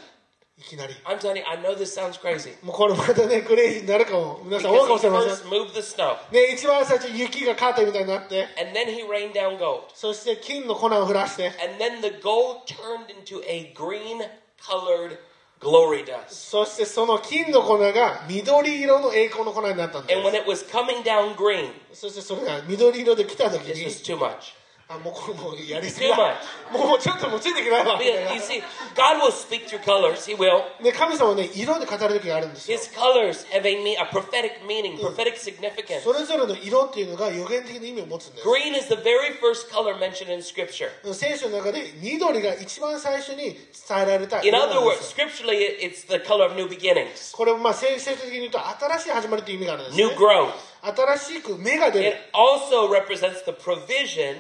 [0.57, 2.55] いきなり I'm telling you, I know this sounds crazy.
[2.65, 6.15] もうこれまたねクレイジーになるかも皆さん思うかもしれません first moved the snow.
[6.33, 9.83] ね一番最初雪がカーテンみたいになって And then he rained down gold.
[9.95, 14.23] そして金の粉を降らして And then the gold turned into a green
[14.63, 15.19] colored
[15.61, 16.29] glory dust.
[16.29, 24.55] そしてその金の粉が緑色の栄光の粉になったんで And when it was coming down green, すそしてそれが緑色で来た時 this に was too much.
[24.92, 26.36] あもうこれもうやりすぎ Too だ
[26.74, 28.64] もうもうちょっともうついていけないわみたい Because な you see,
[28.96, 30.26] God will speak through colors.
[30.26, 30.64] He will.
[30.82, 36.02] ね、神様はね色で語る時があるんですよ His colors have a, me- a prophetic meaning, prophetic significance.
[36.02, 40.90] それぞれの色っていうのが予言的な意味を持つんです Green is the very first color mentioned in Scripture.
[41.14, 43.56] 聖書の中で緑が一番最初に伝
[43.92, 49.98] えられた In 色なん other で words, す scripturally, it- it's the color of new beginnings, これまあ聖書的に言うと新しい始まりという意味があるんです、
[50.00, 50.52] new ね、 growth.
[50.84, 54.36] 新しく芽が出 It る also represents the provision,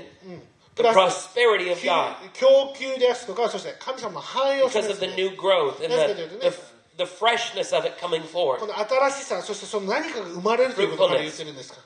[0.75, 5.95] the Plus- prosperity of God 供給ですとかそして神様の繁栄をする because ん of です the ね new growth and
[5.95, 6.53] That's the, good, isn't the, it?
[6.97, 8.65] the freshness of it coming こ forth.
[8.65, 11.79] の新しさそしてその何かが生まれるということから言ってるんですか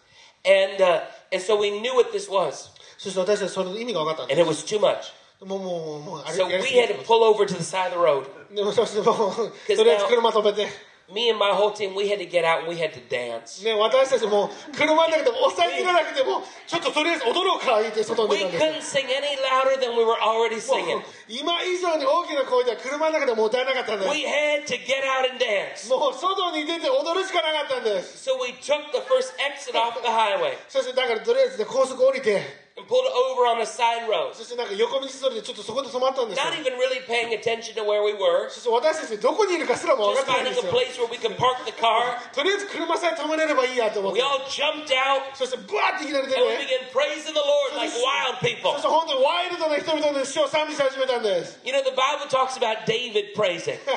[0.45, 4.79] And, uh, and so we knew what this was, そして私たちその意味が分かったん and で it was too
[4.79, 5.03] much.
[5.39, 8.25] すもうもうもうもうあれ So やり we すぎ had to pull over to the side of the road.
[8.53, 10.67] でもそしてもうとりあえず車止めて
[11.08, 13.64] Me and my whole team, we had to get out and we had to dance.
[13.64, 21.00] ね、私たちも車の中でも抑えきれなくてもちょっととりあえず踊ろうか言って外に We 出たんです couldn't sing any louder than we were already も singing.
[21.00, 25.88] う今以上に大きな声では車の中でも歌えなかったんです We had to get out and dance.
[25.88, 33.61] もう外に出て踊るしかなかったんです So we took the first exit off the highway そしてだからとりあえずね高速降りて and pulled over on
[33.61, 34.33] a side road.
[34.33, 38.49] そしてなんか横道それでちょっとそこで止まったんですよ Not even really paying attention to where we were.
[38.49, 42.17] そして私たちどこにいるかすらも分 Just かってないん finding です a よ place where we could park the car.
[42.33, 47.93] とりあえず車さえ止めれればいいやと思っ We て all jumped out そしてブワーっていきなり出 and we て began praising the Lord like
[47.93, 48.73] wild そ people.
[48.73, 53.77] して本当にワイルドな人々で主を賛美し始めたんです You know, the Bible talks about David praising.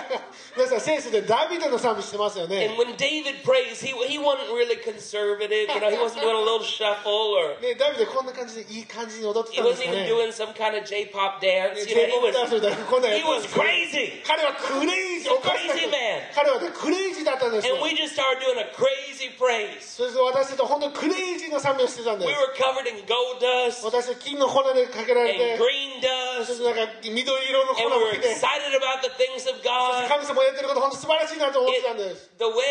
[0.53, 5.73] 皆さん聖書でダビデの賛美してますよね And when David prays, he, he wasn't really conservative.
[5.73, 9.93] You know, he wasn't doing a little shuffle or ね、ダビデこんな感じで いい感じに踊って he たんです wasn't か
[9.93, 10.13] even ね。
[10.13, 11.75] doing some kind of J-pop dance.
[11.75, 14.23] ね You know, he J-POP ダンス was みたいなこんなんや he ってたん was ですよ crazy.
[14.27, 16.21] 彼はクレイジー、おかしな crazy 人 man.
[16.35, 19.81] 彼はね、クレイジーだったんですよ And。we just started doing a crazy praise.
[19.83, 22.39] そして私たちは本当にクレイジーな賛美をしてたんで We す。
[22.39, 26.01] were covered in gold dust 私は金の粉でかけられ and て、 green
[26.47, 30.07] そ dust, してなんか緑色の粉 and を we were かけて、 excited about the things of God.
[30.09, 32.31] 神様やってること本当素晴らしいなと思ってたん It, です。
[32.39, 32.63] the way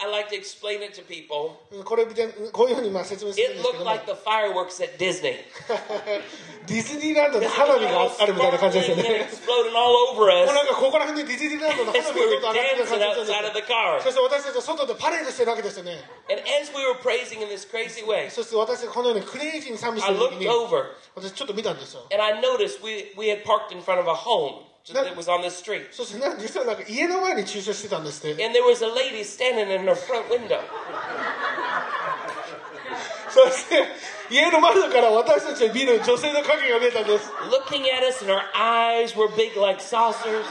[0.00, 4.12] I, I like to explain it to people, うんこれ見てこういうふうにまあ説明するん it ですけど looked も、 like the
[4.12, 5.36] fireworks at Disney.
[5.48, 9.28] デ ィズニーランドで花火があるみたいな感じですよ Sparkling and ね。
[9.30, 13.42] exploding all over もう us なんかここら辺でディズニーランドの花 as 火 we が were ずっと上がってる dancing 感じですよ outside
[13.42, 14.00] ね of the car.
[14.02, 15.98] そして私たちは外でパレードしてるわけですよね。
[16.28, 20.84] And as we were praising in this crazy way, そして私たちこのようにクレイジーに賛美して I る時 looked に、 over
[21.14, 22.04] 私ちょっと見たんですよ。
[22.12, 25.42] and I noticed we, we had parked in front of a home that was on
[25.42, 25.88] the street.
[25.92, 28.44] そしてなんか実はなんか家の前に駐車してたんですって。
[28.44, 30.60] And there was a lady standing in her front window.
[33.30, 33.84] そして
[34.30, 40.44] 家の窓から私たちを見る女性の影が見えたんです looking at us, and her eyes were big like saucers.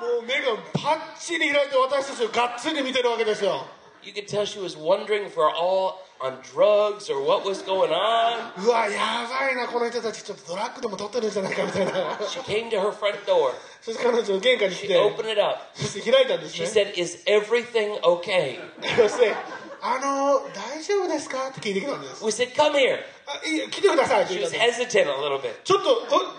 [0.00, 3.64] もう目がパッチリ開いて私たちをがっつり見てるわけですよ
[4.02, 7.90] You could tell she was wondering if we're all on drugs or what was going
[7.90, 8.52] on.
[8.64, 11.92] うわやばいなこの人たちちょっとドラッグでも取ってるんじゃないかみたいな
[12.28, 13.50] She came to her front door.
[13.82, 15.58] そして彼女玄関に来 She て opened it up.
[15.74, 18.58] そして開いたんです She ね said, Is everything okay?
[18.96, 19.34] そして「
[19.82, 22.98] あの大丈夫ですか?」って聞いてきたんです We said, Come here.
[23.28, 25.50] あいい来てくださいって言 She ったん was です hesitant a little bit.
[25.64, 25.90] ちょっと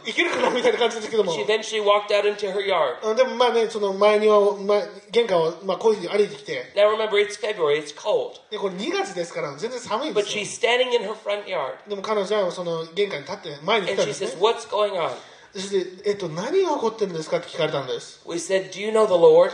[0.05, 3.09] おいけるかなみたいな感じですけども She eventually walked out into her yard.
[3.11, 8.39] あでもまあねその前には、まあ、玄関を、まあ、こういうふうに歩いてきて Now remember, it's February, it's cold.
[8.49, 14.39] でこれ2月ですから全然寒いんで But すよ she's standing in her front yard でも彼女はその玄関に立って前に来 and たん she ですね says,
[14.39, 15.11] What's going on?
[15.53, 15.69] そし
[16.03, 19.51] て、えっと、何が起こってるんですかって聞かれたんです We said, Do you know the Lord?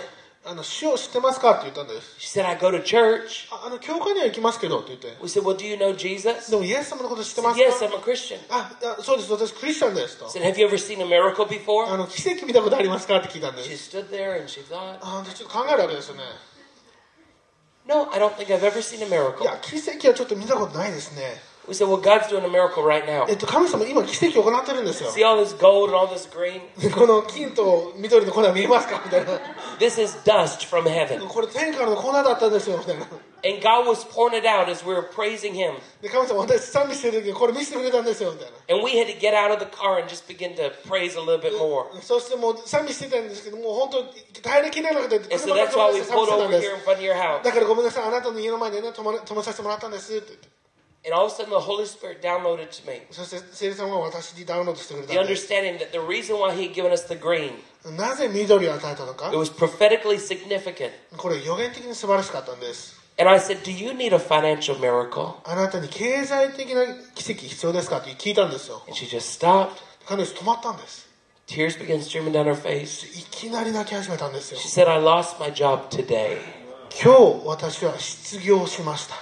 [0.50, 3.48] あの主を知ってますかって言ったんです She said, I go to church.
[3.52, 6.50] ああの教会には行きますけどって言って We said, Well, do you know Jesus?
[6.50, 8.38] でもイエス様のこと知ってま She すか Yes, I'm a Christian.
[8.48, 11.96] ああそうです私クリスチャンですと said, Have you ever seen a miracle あ before?
[11.96, 16.22] の奇跡見たことありますかって聞いたんで She す stood there and she thought, あでちょっと考えるわけですよね
[17.86, 19.44] No, I don't think I've ever seen a い miracle.
[19.44, 23.25] や奇跡はちょっと見たことないですね We said, Well, God's doing a miracle right now.
[23.29, 26.59] えっと神様今奇跡を行ってるんですよ See all this gold and all this green?
[26.77, 29.31] で この金と緑の粉見えますかみたいな
[29.79, 31.25] This is dust from heaven.
[31.25, 33.05] これ天からの粉だったんですよみたいな
[33.45, 35.75] And God was pouring it out as we were praising Him.
[36.01, 41.15] で神様私賛美してる時にこれ見せてくれたんですよみたいな And we had to get out of the car and just begin to praise
[41.15, 41.85] a little bit more.
[42.01, 46.61] そしてもう賛美してたんですけどもう本当耐えれきれなくて And so 車から that's 飛ば why し we て賛美 pulled してたん over で here
[46.61, 47.43] す in front of your house.
[47.43, 50.47] だからごめんなさいあなたの家の前でね止ま止めさせてもらったんですって言って
[51.05, 55.77] And all of a sudden, the Holy Spirit downloaded to me そして聖霊様が私にダウンロードしてくれ the たんです understanding
[55.79, 57.51] that the reason why He had given us the green,
[57.97, 60.91] なぜ緑を与えたのか it was prophetically significant.
[61.17, 65.35] これ予言的に素晴らしかったんです And I said, Do you need a financial miracle?
[65.43, 69.71] あなたに経済的な奇跡必要ですかって聞いたんですよ And she just stopped.
[70.07, 71.09] 彼女止まったんです
[71.47, 73.05] Tears began streaming down her face.
[73.19, 76.37] いきなり泣き始めたんですよ She said, I lost my job today.
[77.03, 79.15] 今日私は失業しました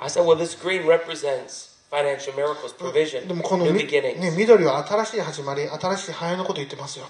[0.00, 4.18] I said, Well, this green represents financial miracles, provision, でもこの new み、 beginnings.
[4.18, 7.06] ね、緑は新しい始まり新しい繁栄のことを言ってますよ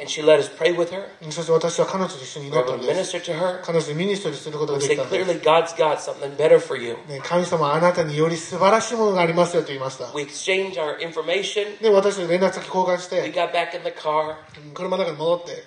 [0.00, 1.06] And she let us pray with her.
[1.24, 3.60] とそして私は彼女と一緒に We 祈 were ったん able to です minister to her.
[3.64, 6.94] 彼女にミニストリーすることが We でき said, たんです Clearly, God's got something better for you.
[7.08, 11.82] ね、神様はあなたにより素晴らしいものがありますよと言いました We exchanged our information.
[11.82, 14.36] で私と連絡先交換し We て got back in the car.
[14.72, 15.64] 車の中に戻って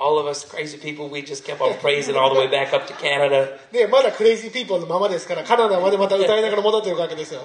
[0.00, 2.86] All of us crazy people, we just kept on praising all the way back up
[2.86, 3.48] to Canada.
[3.72, 7.42] でまだクレイジーピーポーのままですからカナダまでまた歌いながら戻っていくわけですよ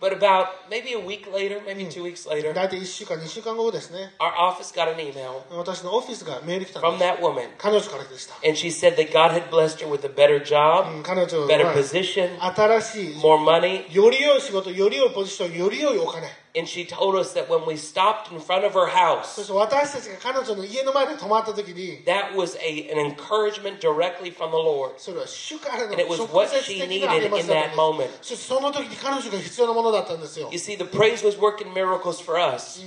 [0.00, 5.00] But about maybe a week later, maybe two weeks later, 大体1週間2週間後ですね our office got an
[5.00, 7.48] email 私のオフィスがメール来たん from です that woman.
[7.58, 11.46] 彼女からでした、 And she said that God had blessed her with a better う job, ん彼女
[11.46, 13.90] better は position, 新しい more money.
[13.92, 19.42] より良い仕事より良いポジションより良いお金 And she told us that when we stopped in front of her そ house,
[19.44, 24.92] して私たちが彼女の家の前で泊まった時に that was a, an encouragement directly from the Lord.
[24.98, 28.08] それは主からの And it was 直 what 接 she 的な励ましだったん needed in that moment.
[28.08, 32.80] ですそしてその時に彼女が必要なものだったんですよ You see, the praise was working miracles for us.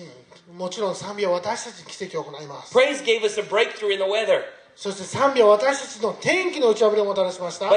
[0.52, 4.42] もちろん賛美は私たちに奇跡を行います Praise gave us a breakthrough in the weather,
[4.77, 7.71] そして賛美は私たちの天気の打ち破りをもたらしました。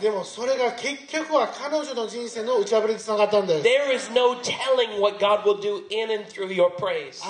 [0.00, 3.62] でもそれが結局は彼女の人生の打ち破りにつながったんです。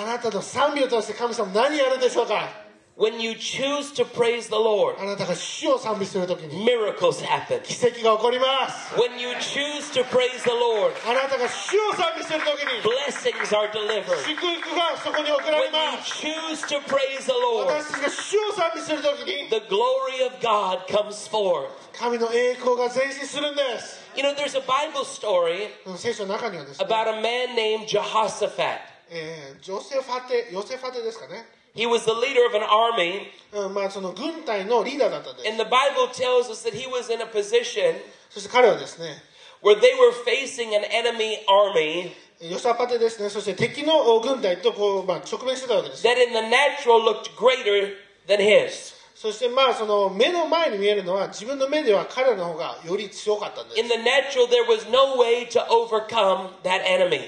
[0.01, 2.66] あなたの賛美を通して神様何やるんでしょうか？
[2.98, 7.62] When you choose to praise the Lord, あなたが主を賛美する時に miracles happen.
[7.64, 14.06] 奇跡が起こります When you choose to praise the Lord, あなたが主を賛美する時に blessings are delivered.
[14.28, 21.28] 祝福がそこに送られ When you ます choose to praise the Lord, 私たちが主を賛美する時に the glory of God comes
[21.32, 21.70] forth.
[21.98, 28.78] 神の栄光が前進するんです You know, there's a Bible story うん聖書の中にはですね、 about a man named Jehoshaphat.
[29.10, 36.74] えージョセファテヨセファテですかね、 He was the leader of an army, うんまあ、その軍隊のリーダーだったんです and the Bible tells us that
[36.74, 37.96] he was in a position
[38.30, 39.22] そして彼はですね
[39.62, 42.12] where they were facing an enemy army
[42.42, 47.94] ヨサパテですねそして敵の軍隊とこう、まあ、直面してたわけです that in the natural looked greater
[48.28, 48.94] than his.
[49.17, 53.81] そしてまあその目の前に見えるのは自分の目では彼の方がより強かったんです。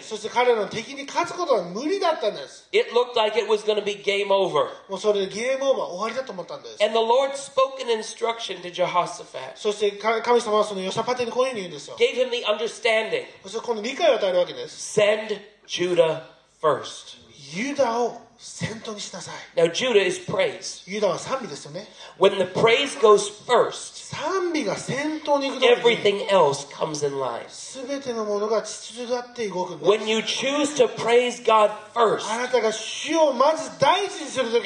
[0.07, 2.68] そして彼の敵に勝つことは無理だったんです。
[4.91, 6.84] もうそれでゲームオーバー終わりだと思ったんです。
[6.84, 9.53] And the Lord spoke an instruction to Jehoshaphat.
[9.55, 11.97] そして神様はそのヨシャパテにこういうふうに言うんですよ。
[11.97, 13.24] Gave him the understanding.
[13.43, 15.01] そしてこの理解を与えるわけです。
[15.01, 16.20] Send Judah
[16.61, 17.16] first.
[17.55, 18.28] ユダを。
[19.57, 20.82] Now Judah is praise.
[22.18, 24.12] When the praise goes first,
[25.78, 27.47] everything else comes in line.
[29.80, 32.26] When you choose to praise God first,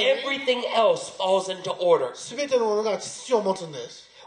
[0.00, 2.12] everything else falls into order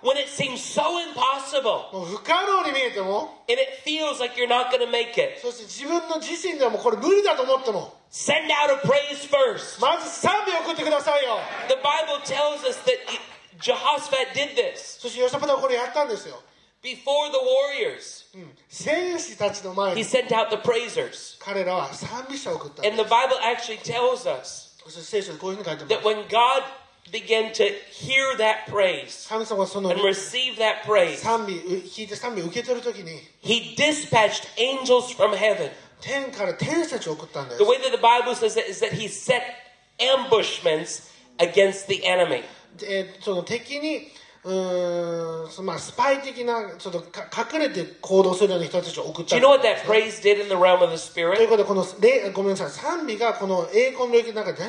[0.02, 4.88] 全てのものが秩序を持つんです When it seems so impossible もう不可能に見えても and it feels like you're not going to
[4.90, 9.80] make it, そして自分の自身ではもうこれ無理だと思っても send out a praise first.
[9.80, 11.36] まず賛美を送ってくださいよ
[11.68, 12.96] The Bible tells us that
[13.60, 16.40] Jehoshaphat did this そしてヨシャパタはこれやったんですよ
[16.82, 18.24] before the warriors.
[18.68, 21.36] 戦士たちの前 He に sent out the praisers.
[21.40, 26.64] 彼らは賛美者を送ったん And で the す Bible actually tells us そして聖書にこういうふうに書いてま that す when God
[27.10, 35.34] began to hear that praise 神様はその and receive that praise, 賛美う聞いて賛美を受け取るときに He dispatched angels from
[35.34, 35.70] heaven.
[36.00, 39.42] 天から天使たちを送ったんです The way that the Bible says it is that He set
[39.98, 42.42] ambushments against the enemy.
[42.78, 44.08] でその敵に
[44.47, 49.41] うんまあ、スパイ的なちょっとか隠れて行動するような人たちを送っちゃで、
[51.37, 54.67] ということで、このレ、ごめんなさい、賛美がこの栄光の領域んかで、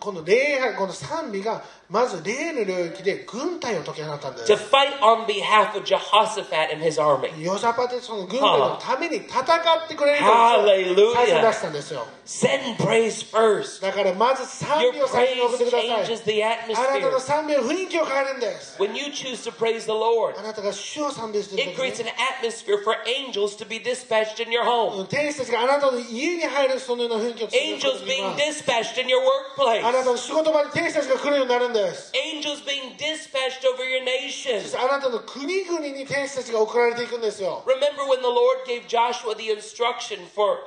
[0.00, 7.27] この礼、この賛美がまず霊の領域で軍隊を解き放ったんです to fight on behalf of Jehoshaphat and his army.
[7.41, 13.81] ヨシャパテその軍隊のために戦ってくれるとハレルヤ最初に出したんですよ Send praise first.
[13.81, 17.19] だからまず賛 Your 美を最初に送ってくだ praise さい changes the あなたの atmosphere.
[17.19, 22.83] 賛美の雰囲気を変えるんです When you choose to praise the Lord, あなたが主を賛美してい it る時 creates に an atmosphere
[22.85, 24.95] for angels to be dispatched in your home.
[25.01, 29.19] うん天使たちがあなたの家に入るそのような雰囲気を作る Angels 時に being は dispatched in your
[29.85, 30.03] あな workplace.
[30.05, 34.61] たの仕事場に天使たちが来るようになるんです Angels being dispatched over your そ nation.
[34.61, 40.59] してあなたの国々に天使たちが送られていくんですよ Remember when the Lord gave Joshua the instruction for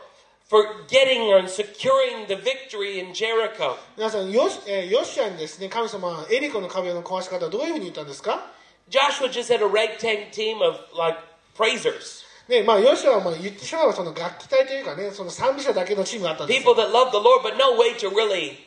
[0.46, 3.76] for getting and securing the victory in Jericho.
[3.96, 8.52] 皆さんヨシ,、えーヨシアにですね神様はエリコの壁の壊し方はどういうふうに言ったんですか
[8.90, 11.18] Joshua just had a ragtag team of like
[11.56, 12.22] praisers.
[12.46, 18.58] ねまあ、ヨシアはまあ言ってしまえばその楽器隊というかねその賛美者だけのチームがあったんです People よ that love the Lord, but no way to really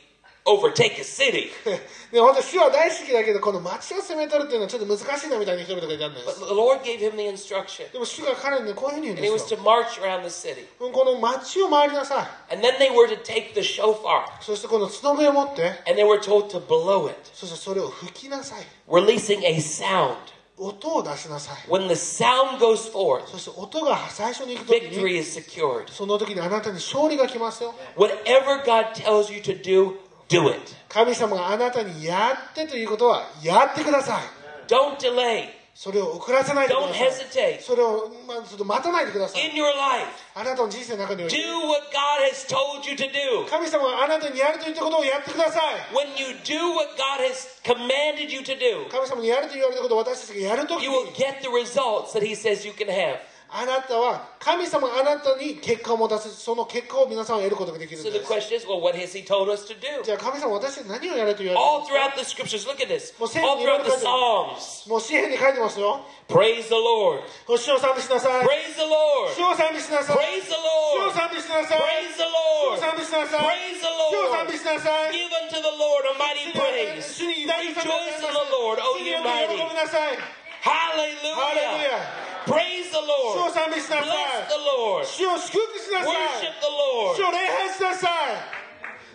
[0.44, 1.50] overtake a city.
[2.10, 7.92] で本当主は大好きだけどこの街を攻め取るっていうのはちょっと難しいなみたいな人々がいたんで But す the Lord gave him the instruction.
[7.92, 10.66] でも主が彼にねこういうふうに言うん And it で was す to よ march around the city.
[10.78, 16.64] この街を回りなさい And then they were to take the shofar そしてこの角笛を持って and they were told to
[16.66, 20.16] blow it, そしてそれを吹きなさい releasing a sound.
[20.60, 25.88] 音を出しなさい When the sound goes forth, そして音が最初に行く時 victory に is secured.
[25.92, 29.94] その時にあなたに勝利が来ますよ Whatever God tells you to do,
[30.29, 30.59] do it.
[30.89, 34.21] 神様があなたにやってということはやってください
[34.67, 35.49] Don't delay.
[35.75, 37.09] それを遅らせないでく Don't ださい
[37.57, 37.61] hesitate.
[37.61, 40.05] それを、まあ、ちょっと待たないでください In your life,
[40.35, 43.49] あなたの人生の中において do what God has told you to do.
[43.49, 51.11] 神様があなたにやると言ったことをやってください When you do what God has commanded you to do, 神様にやると言われたことを私たちがやるとき you に will
[51.17, 53.17] get the results that He says you can have.
[53.55, 60.01] あなたは神様があなたに結果を持たせその結果を皆さんは得ることができるん So で the す question is, well, what has He told us to do?
[60.01, 63.13] じゃあ神様私たち何をやれと言われてる All んですか throughout the scriptures, look at this.
[63.21, 64.57] Well, say- All throughout the you know-
[64.89, 67.21] も Psalms, う詩篇に書いてますよ praise the Lord.
[67.45, 69.35] 主を賛美しなさい Praise the Lord.
[69.37, 71.13] 主を賛美しなさい Praise the 主を Lord.
[71.13, 72.79] 賛美しなさい Praise the 主を Lord.
[72.81, 74.49] 賛美しなさい Praise the 主を賛 Lord.
[74.49, 77.05] 美しなさい Give unto the Lord a mighty praise.
[77.05, 79.69] 主に偉大な賛美を Rejoice し in な the Lord, さ O い主に you 喜 mighty.
[79.69, 80.17] びなさい
[80.63, 81.35] Hallelujah.
[81.37, 82.32] Hallelujah.
[82.46, 83.52] Praise the 主を Lord.
[83.52, 85.04] 賛美しなさ Bless い the Lord.
[85.04, 87.16] 主を祝福しなさい Worship the Lord.
[87.16, 88.10] 主を礼拝しなさい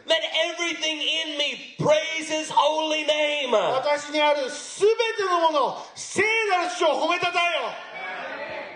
[0.05, 0.19] Let
[0.53, 3.51] everything in me praise his holy name.
[3.55, 4.87] 私にあるすべ
[5.23, 6.21] てのもの聖
[6.51, 7.69] なる主を褒めたたえよ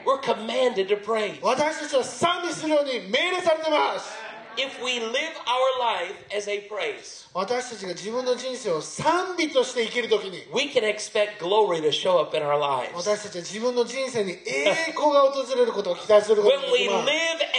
[0.06, 1.38] We're commanded to praise.
[1.42, 4.21] 私たちは賛美するように命令されてます
[4.57, 12.21] If we live our life as a praise, 私たちが自分の人生を賛美として生きるときに we can expect glory to show
[12.21, 12.93] up in our lives.
[12.95, 17.13] 私たちは自分の人生に栄光が訪れることを期待すること When がで we きます live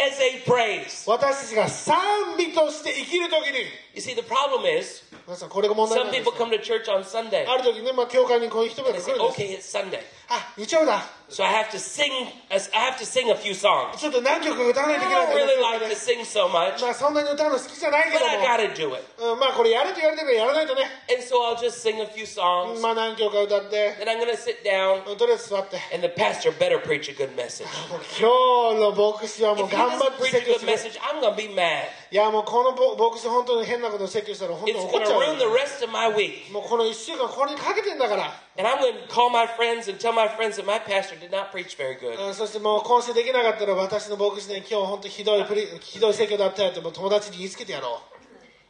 [0.06, 1.10] as a praise.
[1.12, 1.98] 私たちが賛
[2.38, 3.58] 美として生きるときに
[3.96, 7.50] You see, the problem is, 皆さんこれが問題な some んです people come to church on Sunday.
[7.50, 10.00] ある時ね、まあ、教会にこういう人々 They が来 say, るんです okay, it's Sunday.
[10.33, 12.09] あ日曜日だ So I have to sing,
[12.49, 13.99] I have to sing a few songs.
[14.01, 18.27] ちょっと何曲か歌わないとい I けないん don't だよ really ね like to sing so much, まあそんなに歌うの好きじゃないけ but ど
[18.27, 19.05] I も gotta do it.
[19.19, 22.81] うん、まあこれやれと言われてるからやらないとね、 And so I'll just sing a few songs.
[22.81, 25.77] まあ何曲か歌って、 Then I'm gonna sit down, うんとりあえず座って。
[25.93, 27.69] and the pastor better preach a good message.
[27.93, 30.73] もう今日の牧師はもう If he 頑張 doesn't って preach 説 a 教 good する。
[30.97, 31.85] message, I'm gonna be mad.
[32.11, 35.53] いやもうこのぼ牧師本当に変なことを説教したら本当に It's 怒っ gonna ちゃう ruin the よ。
[35.55, 36.51] rest of my week.
[36.53, 38.33] もうこの1週間これにかけてんだから。
[38.57, 41.31] And I'm going to call my friends and tell my friends that my pastor did
[41.31, 42.19] not preach very good.
[42.19, 48.01] うんそしてもう今週できなかったら私の牧師で今日本当ひどいプリひどい説教だったよってもう友達に言いつけてやろ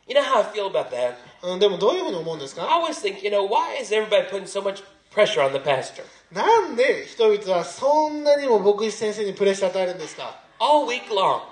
[0.07, 1.15] You know how I feel about that?
[1.43, 4.83] う、うん、でもどういうふうに思うんですか I always think, you know, why is everybody putting so much
[5.15, 6.03] pressure on the pastor?
[6.33, 11.43] なんで人々はそんなにも牧師先生にプレッシャー与えるんですか All week long.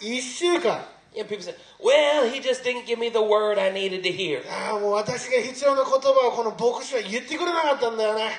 [0.00, 4.02] 1週間 You know, people say, well, he just didn't give me the word I needed
[4.04, 4.42] to hear.
[4.48, 8.30] ああもう私が必要な言葉をこの牧師は言ってくれなかったんだよね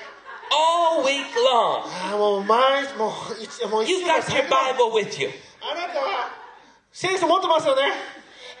[0.50, 1.82] All week long.
[1.84, 3.12] ああもう毎日もう
[3.42, 5.30] 一もう一 You 週間 got your Bible with you.
[5.60, 6.30] あなたは
[6.92, 7.82] 聖書持ってますよね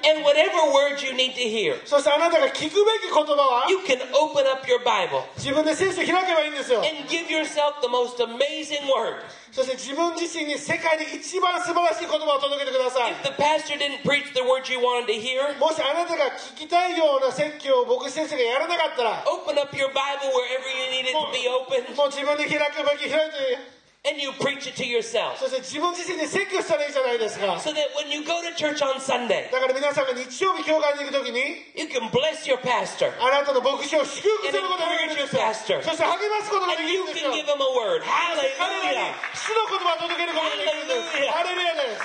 [0.02, 6.82] And whatever word you need to hear, そしてあなたが聞くべき言葉は you can open up your Bible 自分で聖書を開けばいいんですよ
[6.82, 9.22] and give yourself the most amazing word.
[9.52, 19.70] そして自分自身に世界で一番素晴らしい言葉を届けてください If the pastor didn't preach the word you wanted to hear, もしあなたが聞きたいような説教を牧師先生がやらなかったら open up
[19.76, 23.75] your Bible wherever you need it to be open もう自分で開くべき開いて
[24.06, 25.38] and you preach it to yourself.
[25.38, 31.38] そして自分自身で説教したらいいじゃないですか So that when you go to church on Sunday, だから皆さんが日曜日教会に行く時に
[31.78, 35.82] you can bless your pastor あなたの牧師を祝福することができるんですよ And encourage your pastor.
[35.86, 38.02] そして励ますことがで and きる you んです can よ give him a word.
[38.02, 39.14] 彼らに Hallelujah!
[39.38, 42.02] 主の言葉を届けることができるんですハレルヤです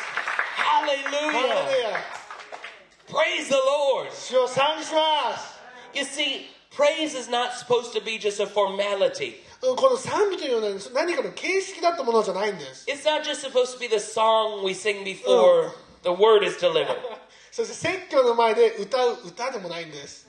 [0.62, 1.98] ハレル Hallelujah!
[1.98, 1.98] ヤ
[3.10, 4.12] Praise the Lord.
[4.14, 5.58] 主を賛美します
[5.98, 9.42] You see, praise is not supposed to be just a formality.
[9.63, 15.71] うんこの賛美というのは何かの形式だったものじゃないんです It's not just supposed to be the song we sing before
[16.03, 16.97] the word is delivered.
[17.53, 20.27] そして説教の前で歌う歌でもないんです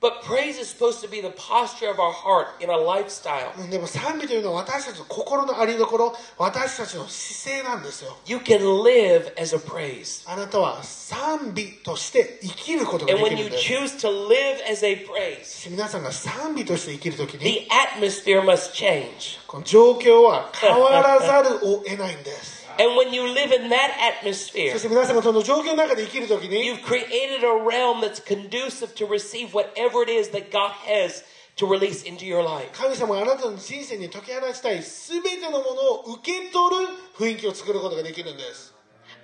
[0.00, 3.52] But praise is supposed to be the posture of our heart in a lifestyle.
[3.58, 10.22] うんでも賛美というのは私たちの心のありどころ私たちの姿勢なんですよ You can live as a praise.
[10.26, 17.68] あなたは賛美として生きることが And で when きる you んです choose to live as a praise, 皆さんが賛美として生きるときに the
[18.00, 19.38] atmosphere must change.
[19.46, 28.21] この状況は変わらざるを得ないんです And when you live in that そ atmosphere, して皆さんがその状況の中で生きるときに you've created a realm that's
[28.23, 31.23] conducive to receive whatever it is that God has
[31.57, 32.67] to release into your life.
[32.73, 38.73] 神様があなたの人生に解き放ちたい全てのものを受け取る雰囲気を作ることができるんです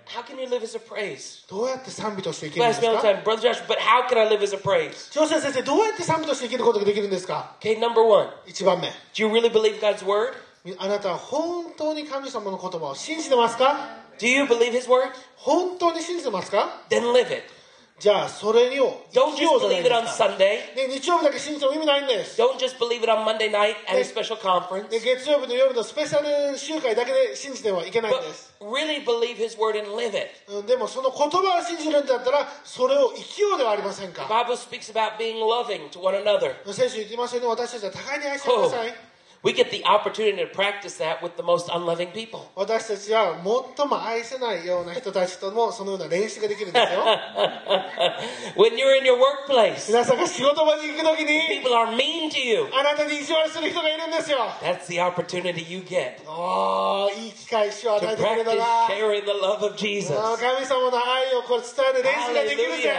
[0.07, 1.45] How can you live as a praise?
[1.49, 4.18] どうやって賛美として生き People るん ask です me all the か time, Brother Josh, but how can
[4.18, 5.12] I live as a praise?
[5.12, 10.34] ジョシュ先生どうやって賛美として生きることができるんですか Okay, number one, 1番目 do you really believe God's word?
[10.79, 13.77] あなたは本当に神様の言葉を信じてますか
[14.19, 15.11] Do you believe His word?
[15.37, 17.43] 本当に信じてますか Then live it.
[17.99, 22.39] じゃあそれを生きようじゃないですか.ね、日曜日だけ信じても意味ないんです。
[22.41, 24.89] Don't just believe it on Monday night at a special conference.
[24.91, 26.21] で月曜日の夜のスペシャ
[26.53, 28.55] ル集会だけで信じてはいけないん But です。
[28.61, 30.29] really believe His word and live it.
[30.49, 34.25] うんでもその言葉を信じるんだったらそれを生きようではありません The か。
[34.25, 36.53] Bible speaks about being loving to one another.
[36.71, 38.95] 先週言ってましたよね、私たちは互いに愛し合いな Oh, さい。
[39.45, 42.41] we get the opportunity to practice that with the most unloving people.
[42.55, 43.41] 私 たちは
[43.76, 47.03] 最も愛せないような人たちともそのような練習ができるんですよ。
[48.55, 52.68] when you're in your workplace, 皆さんが仕事場に行くときに people are mean to you.
[52.72, 54.38] あなたに意地悪する人がいるんですよ。
[54.62, 58.66] That's the opportunity you get おー、いい機会主を与 to えてくれた practice な。
[58.88, 60.14] sharing the love of Jesus.
[60.14, 62.93] あー神様の愛をこれ伝える練習ができるぜ。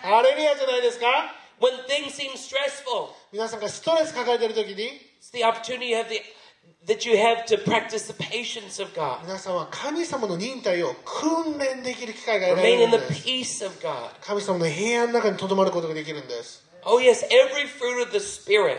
[0.00, 6.20] ハレルヤじゃないですか When things seem stressful, 皆さんがストレス抱えてる時に it's the opportunity you have the,
[6.86, 9.20] that you have to practice the patience of God.
[9.24, 13.28] 皆さんは神様の忍耐を訓練できる機会が得られ Remain る in ん the です。
[13.28, 14.10] peace of God.
[14.20, 16.64] 神様の平安の中にとどまることができるんです。
[16.84, 18.78] Oh, yes, every fruit of the Spirit.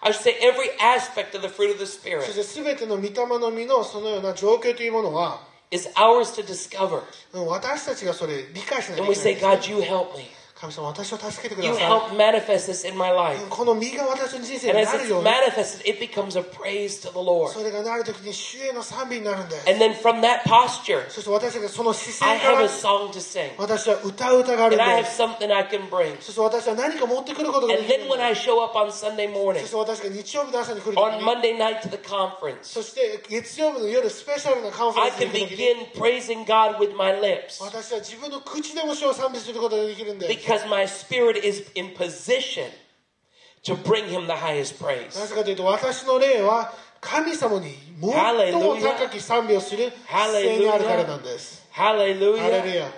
[0.00, 6.34] I should say every aspect of the fruit of the そ Spirit して全ての御霊の実のそのような状況というものは、 is ours
[6.40, 7.02] to discover.
[7.32, 9.70] うん私たちがそれ理解しなきゃ And い we けない say, んです。
[9.70, 10.24] God, you help me.
[10.62, 13.14] 神様私を助けてく You ださ help manifest this in my い。
[13.14, 13.44] life.
[13.44, 17.48] うんこの実が私の人生 And に as なる it's ように、 manifested, it becomes a praise to the Lord.
[17.52, 19.70] それがなる時に主への賛美になるんです。
[19.70, 23.50] And then from that posture, そして私がその姿 I 勢か have ら a song to sing.
[23.56, 25.22] 私は歌う歌がある And I ん have です。
[25.22, 26.20] something I can bring.
[26.20, 29.38] そして私は何か持ってくることがで And きる then ん when で I show up on Sunday す。
[29.38, 36.44] morning, そして私が日曜日の朝に来る時 on に、 Monday night to the conference, そして月曜日の夜スペシャルなカンファレ I ンスに can 行く時に begin
[36.44, 40.48] praising God with my lips 私は自分の口でも主を賛美することができるんです。
[40.52, 42.70] because my spirit is in position
[43.64, 45.18] to bring Him the highest praise.
[45.18, 51.66] なぜかというと私の霊は神様に最も高き賛美をする姿勢にあるからなんです。
[51.70, 52.76] ハレル Hallelujah.
[52.76, 52.92] ヤ。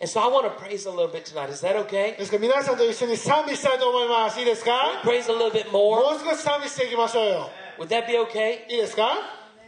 [0.00, 1.50] And so I want to praise a little bit tonight.
[1.50, 2.16] Is that okay?
[2.16, 4.38] ですから皆さんと一緒に賛美したいと思います。
[4.38, 5.72] いいですか Praise a little bit more.
[5.72, 7.50] もう少し賛美していきましょうよ。
[7.78, 8.70] Would that be okay?
[8.70, 9.10] いいですか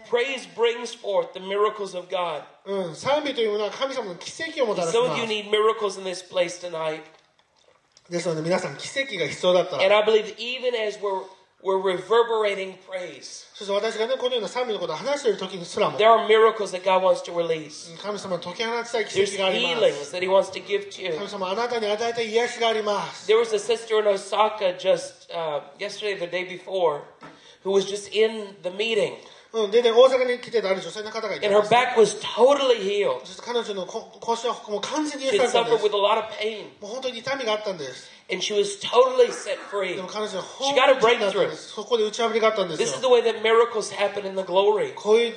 [0.09, 2.43] Praise brings forth the miracles of God.
[2.65, 5.33] うん、賛美というものは神様の奇跡をもたらし Some ま of you す。
[5.33, 7.03] need miracles in this place tonight.
[8.09, 11.23] ですので皆さん奇跡が必要だった And ら、 I believe that even as we're
[11.63, 13.47] we're reverberating praise.
[13.55, 17.95] そして私がねこのような賛美のことを話している時にすらも There are miracles that God wants to release.
[18.03, 21.15] 神様の解き放ちたい奇 There's 跡がありま healings す that He wants to give to you.
[21.15, 27.03] 神様あなたに与えた癒しがあります There was a sister in Osaka just uh, yesterday, the day before,
[27.63, 29.13] who was just in the meeting,
[29.56, 33.22] うん、でね大阪に来てたある女性の方がいて and her back was totally healed.
[33.24, 39.94] そして彼女のこ腰はもう完全に癒されたんで suffered す with a lot of pain, もう本当に痛みがあったんです and she was totally set free.
[39.94, 40.08] She 本
[40.76, 41.48] got a breakthrough.
[41.50, 44.94] This is よ the way that miracles happen in the glory.
[44.96, 45.34] Amen.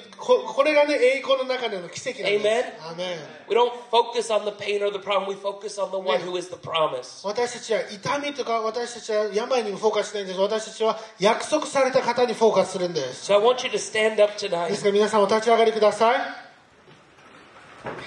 [2.80, 3.18] アーメン
[3.48, 6.36] We don't focus on the pain or the problem, we focus on the one who
[6.38, 7.20] is the promise.
[7.26, 14.74] 私たちは痛みとか私たちは病にフォーカスしないんです私たちは約束された方にフォーカスするんです So I want you to stand up で tonight.
[14.74, 16.18] すから皆さんお立ち上がりください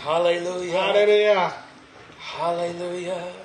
[0.03, 0.93] ハ Hallelujah.
[0.93, 1.51] レルヤ
[2.39, 3.40] Hallelujah.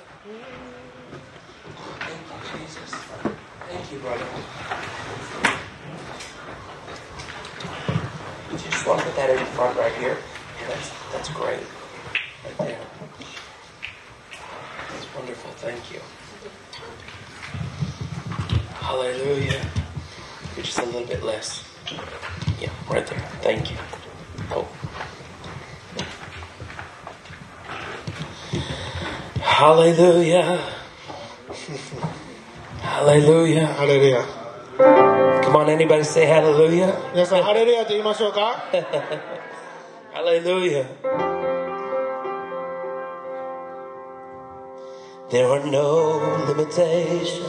[3.91, 4.25] You, brother.
[8.51, 10.17] You just want to put that in front right here?
[10.59, 11.59] Yeah, that's, that's great.
[12.43, 12.79] Right there.
[14.89, 15.51] That's wonderful.
[15.51, 15.99] Thank you.
[18.75, 19.65] Hallelujah.
[20.55, 21.63] You're just a little bit less.
[22.59, 23.19] Yeah, right there.
[23.41, 23.77] Thank you.
[24.51, 24.67] Oh.
[29.39, 30.73] Hallelujah.
[32.86, 33.66] Hallelujah.
[33.74, 34.24] ハレルヤ
[35.42, 36.94] Come on, anybody say hallelujah?
[37.12, 38.64] 皆さんハレルヤと言いましょうか
[40.14, 40.86] Hallelujah.
[45.30, 47.40] There are no limitations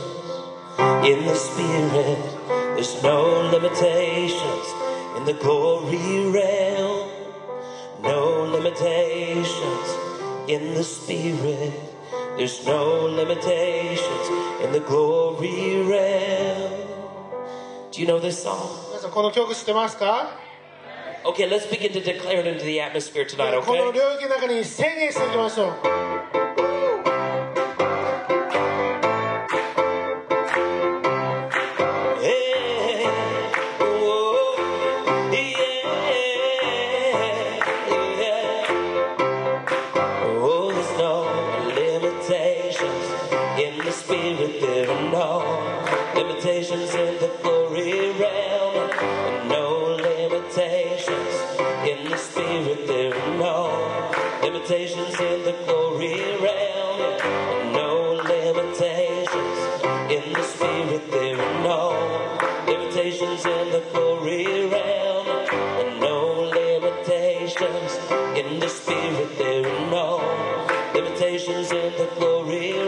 [1.03, 2.17] in the spirit.
[2.75, 4.67] There's no limitations
[5.17, 7.09] in the glory realm.
[8.01, 9.89] No limitations
[10.47, 11.86] in the spirit.
[12.37, 14.29] There's no limitations
[14.63, 16.71] in the glory realm.
[17.91, 18.57] Do you know this song?
[18.89, 20.37] 皆さんこの曲知ってますか
[21.25, 23.93] Okay, let's begin to declare it into the atmosphere tonight, この okay?
[23.93, 26.06] 領域の中に宣言していきましょう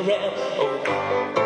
[0.02, 1.39] Oh,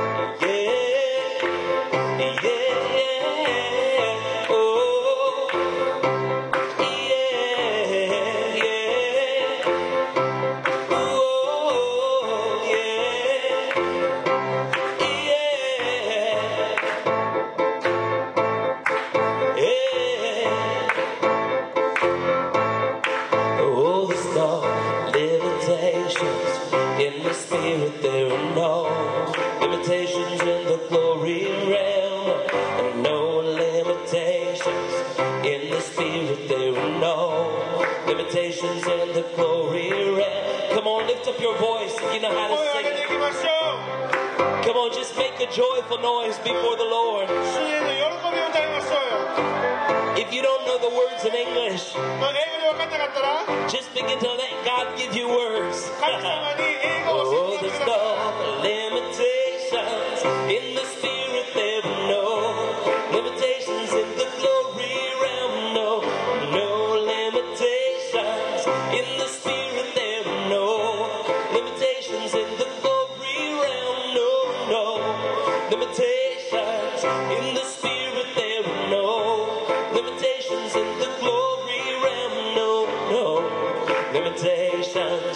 [38.64, 40.70] and the glory red.
[40.72, 43.08] Come on, lift up your voice you know how to sing it.
[44.64, 47.28] Come on, just make a joyful noise before the Lord.
[50.16, 51.92] If you don't know the words in English,
[53.70, 55.90] just begin to let God give you words.
[57.06, 60.73] oh, there's no limitations in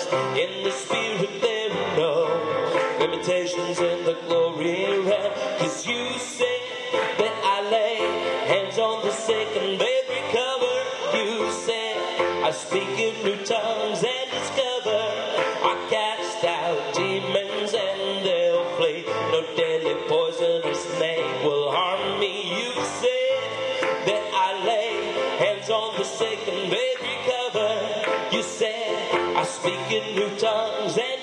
[0.06, 1.42] limitations in the spirit.
[1.42, 5.32] There no limitations in the glory realm.
[5.58, 6.60] Cause you say
[7.18, 7.96] that I lay
[8.46, 10.74] hands on the sick and they recover.
[11.16, 11.96] You say
[12.42, 15.02] I speak in new tongues and discover.
[15.70, 19.04] I cast out demons and they'll flee.
[19.32, 22.48] No deadly poison or snake will harm me.
[22.50, 22.72] You
[23.02, 23.24] say
[24.06, 27.37] that I lay hands on the sick and they recover.
[29.48, 31.17] Speak in new tongues and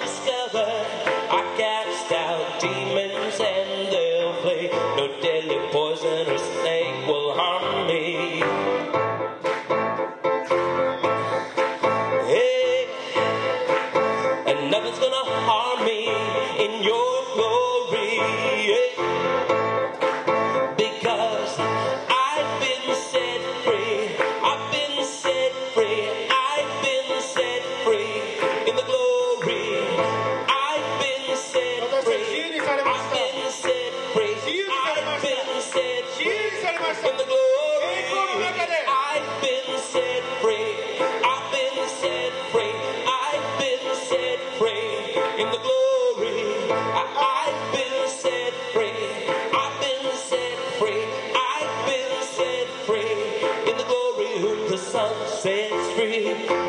[54.76, 55.16] the Son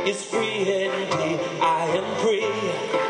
[0.07, 1.41] is free indeed.
[1.61, 2.45] I am free,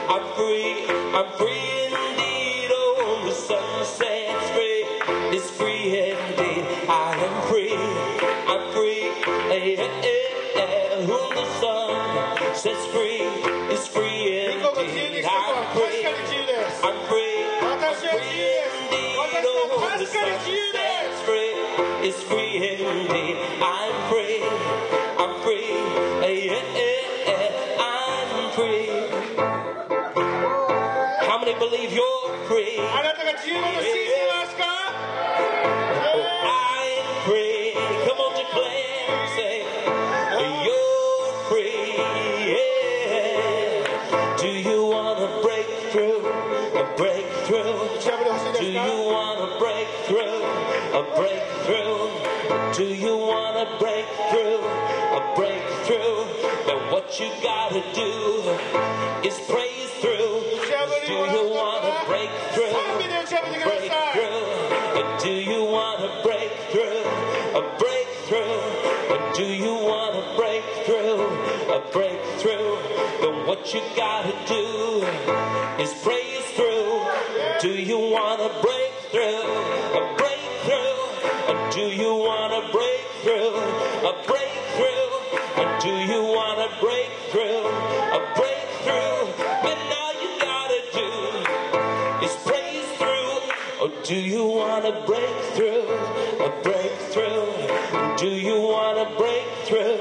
[0.09, 2.71] I'm free, I'm free indeed.
[2.73, 4.85] Oh, the Son sets free,
[5.37, 6.65] is free indeed.
[6.89, 7.77] I am free,
[8.53, 9.03] I'm free.
[9.53, 9.91] Hey, hey,
[10.55, 13.21] hey, Whom the Son sets free,
[13.75, 15.27] is free indeed.
[15.27, 16.46] I'm free.
[22.09, 23.37] It's free indeed.
[23.61, 25.06] I'm free.
[50.93, 52.75] a breakthrough?
[52.75, 54.61] Do you want a breakthrough?
[55.17, 56.19] A breakthrough?
[56.67, 58.13] Then what you gotta do
[59.27, 60.43] is praise through.
[61.07, 62.71] Do you want a breakthrough?
[62.71, 63.03] A
[63.65, 64.45] breakthrough?
[64.97, 67.03] Or do you want a breakthrough?
[67.55, 68.59] A breakthrough?
[69.11, 71.27] Or do you want a breakthrough?
[71.75, 72.77] A breakthrough?
[73.21, 75.05] Then what you gotta do
[75.83, 77.07] is praise through.
[77.61, 77.96] Do you
[94.07, 95.83] do you want a breakthrough?
[96.39, 98.17] A breakthrough?
[98.17, 99.99] Do you want a breakthrough?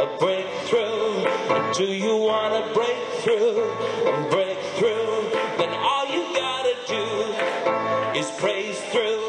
[0.00, 1.74] A breakthrough?
[1.74, 3.60] Do you want a breakthrough?
[4.08, 5.30] A breakthrough?
[5.58, 9.20] Then all you gotta do is praise through.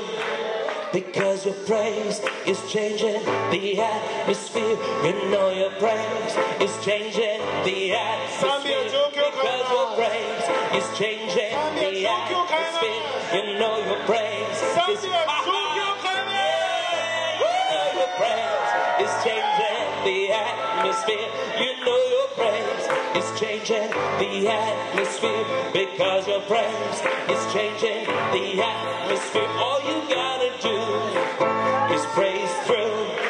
[0.94, 3.22] Because your praise is changing
[3.52, 4.78] the atmosphere.
[5.04, 8.86] You know your praise is changing the atmosphere.
[9.12, 11.93] Because your praise is changing the atmosphere.
[12.30, 15.06] You know your praise is
[18.18, 18.72] praise
[19.02, 21.30] is changing the atmosphere.
[21.60, 22.86] You know your praise
[23.18, 29.50] is changing the atmosphere because your praise is changing the atmosphere.
[29.58, 33.23] All you gotta do is praise through.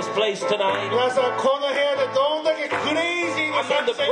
[0.00, 0.88] this place tonight.
[0.88, 4.08] 皆さんこの部屋でどんだけクレイジーな作戦ですか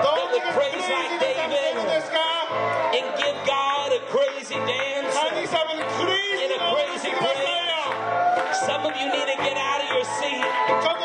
[0.00, 1.04] どんだけクレイジー
[1.36, 2.16] な作戦ですか
[2.96, 5.12] and give God a crazy dance.
[5.20, 7.44] and a crazy praise.
[8.64, 10.40] Some of you need to get out of your seat.
[10.40, 10.96] and come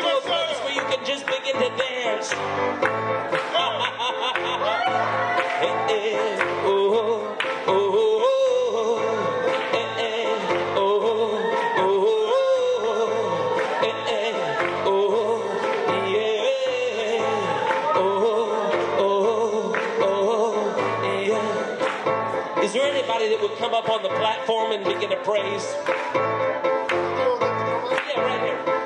[0.00, 2.32] to a place where you can just begin to dance.
[22.70, 25.74] Is there anybody that would come up on the platform and begin to praise?
[27.74, 28.79] Yeah, right here.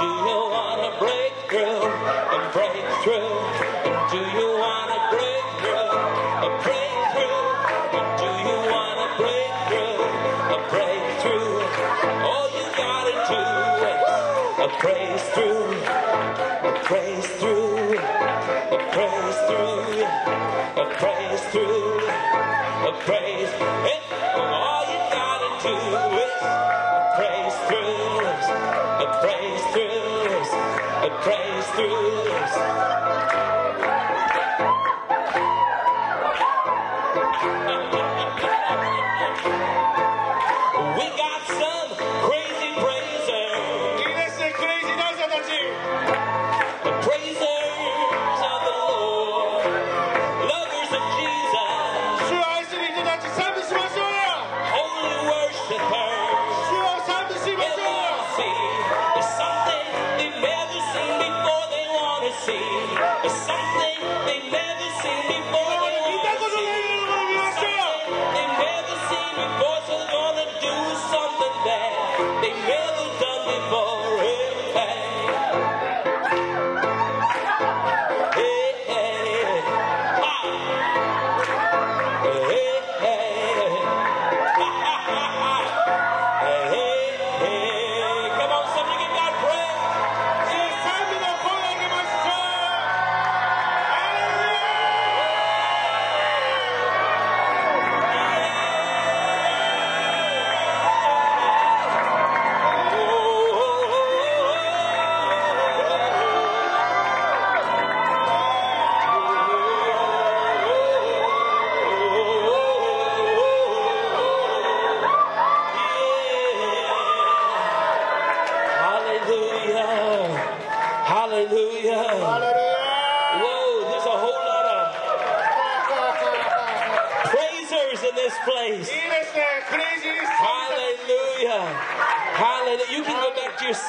[0.00, 1.82] Do you wanna break through?
[2.36, 3.36] A breakthrough?
[4.12, 5.92] Do you wanna break through?
[6.48, 7.44] A breakthrough?
[8.22, 10.00] Do you wanna break through?
[10.56, 11.56] A breakthrough?
[12.30, 13.44] All you gotta do
[13.92, 14.02] is
[14.66, 15.72] a praise through.
[16.70, 17.98] A praise through.
[18.76, 20.04] A praise through.
[20.82, 22.00] A praise through.
[22.90, 23.50] A praise.
[23.86, 24.00] Hey,
[24.36, 25.76] all you gotta do
[26.24, 28.26] is a praise through.
[29.04, 29.89] A praise through.
[30.42, 32.24] A praise through.
[37.62, 37.68] We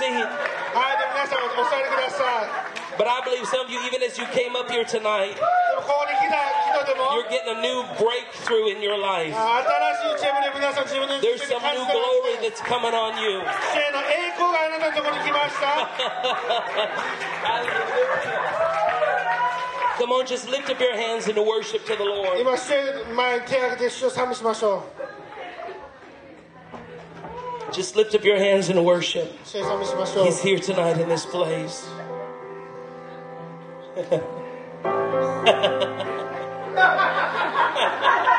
[0.02, 0.18] see.
[2.98, 5.38] But I believe some of you, even as you came up here tonight,
[7.16, 9.34] you're getting a new breakthrough in your life.
[11.22, 13.42] There's some new glory that's coming on you.
[19.98, 22.38] Come on, just lift up your hands in worship to the Lord.
[27.72, 29.34] Just lift up your hands and worship.
[29.46, 31.88] He's here tonight in this place.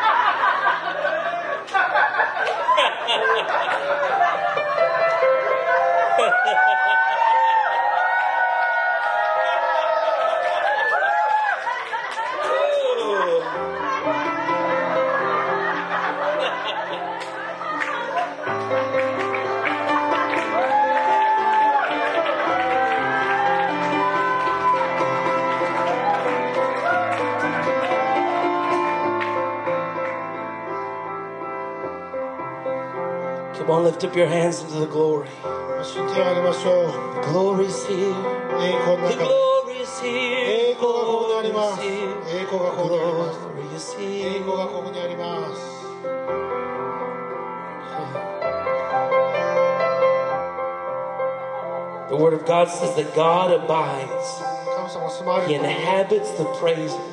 [33.63, 35.29] Come on, lift up your hands into the glory.
[35.39, 38.09] The glory is here.
[38.09, 40.75] The glory is here.
[40.75, 42.11] The glory is here.
[42.27, 44.43] The glory is here.
[52.09, 54.43] The Word of God says that God abides.
[55.47, 57.12] He inhabits the praises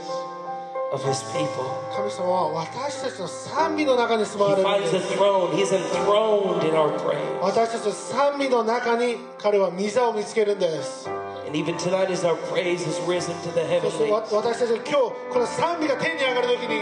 [0.93, 1.64] of his people.
[1.95, 5.51] 神様は私たちの賛美の中に住ま He われる finds ん a です throne.
[5.53, 7.41] He's enthroned in our praise.
[7.41, 11.09] 私たちの賛美の中に彼は御座を見つけるんです
[11.47, 14.93] And even tonight, as our praise has risen to the そして heavenly, わ私たちが今日
[15.32, 16.80] この賛美が天に上がる時に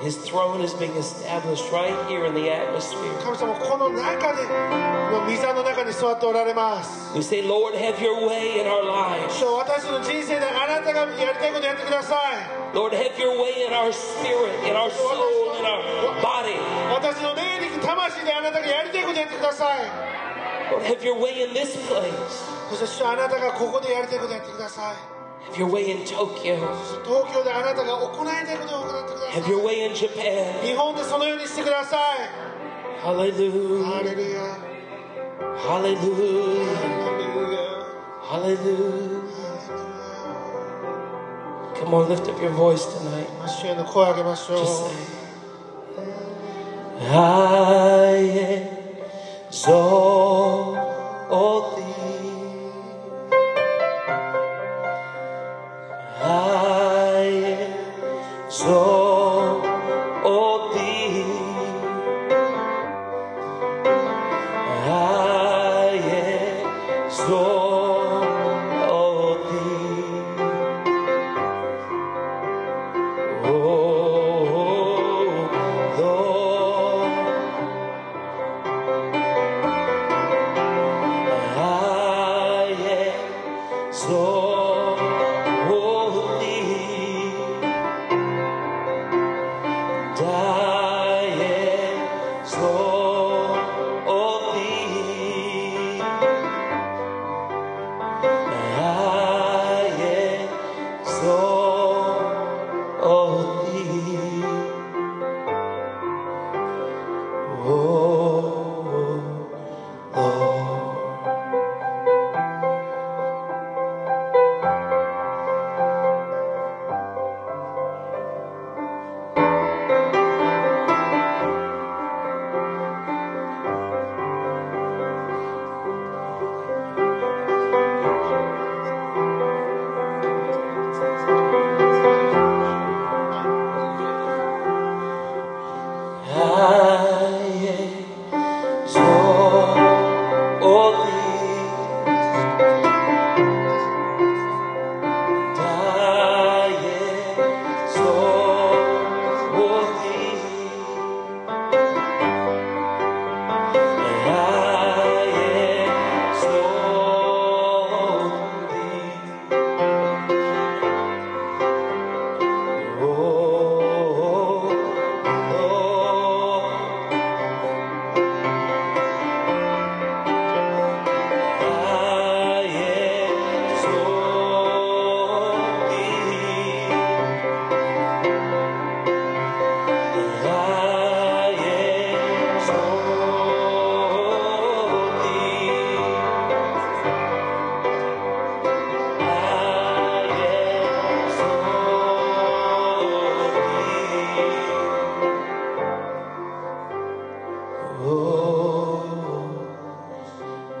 [0.00, 3.12] His throne is being established right here in the atmosphere.
[3.22, 9.34] 神様この中でこの御座の中に座っておられます We say, Lord, have your way in our lives.
[9.36, 16.56] 主よ私の人生であなたがやりたいことやってください Lord, have your way in our spirit, in our soul, in our body.
[16.96, 19.84] 私の霊力魂であなたがやりたいことやってください
[20.72, 22.08] Lord, have your way in this place.
[22.70, 25.13] そして主よあなたがここでやりたいことやってください
[25.45, 26.57] have your way in Tokyo.
[29.31, 30.65] Have your way in Japan.
[33.01, 33.85] Hallelujah.
[33.85, 34.57] Hallelujah.
[35.57, 36.65] Hallelujah.
[38.29, 39.21] Hallelujah.
[41.75, 43.27] Come on, lift up your voice tonight.
[44.57, 44.95] Just say,
[46.99, 47.01] I
[49.47, 50.75] exalt
[51.77, 51.84] thee.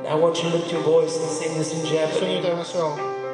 [0.07, 3.24] I want you to lift your voice and sing this in Japanese.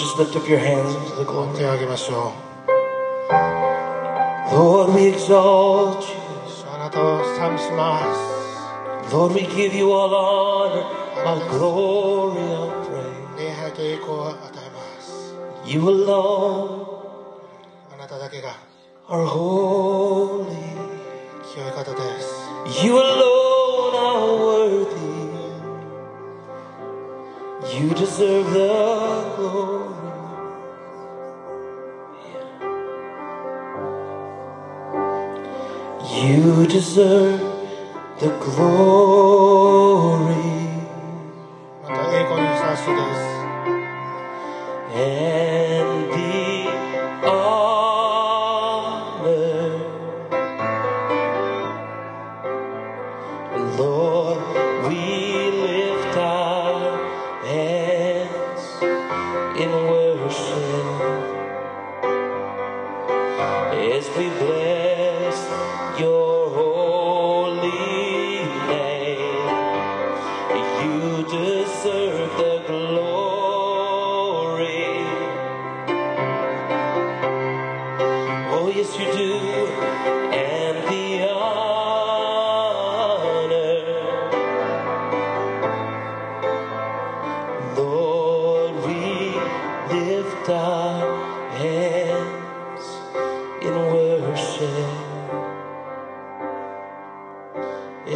[0.00, 1.52] just lift up your hands to the glory.
[4.52, 6.16] Lord, we exalt you.
[9.12, 10.84] Lord, we give you all honor,
[11.26, 13.26] all glory, all praise.
[15.66, 16.69] You alone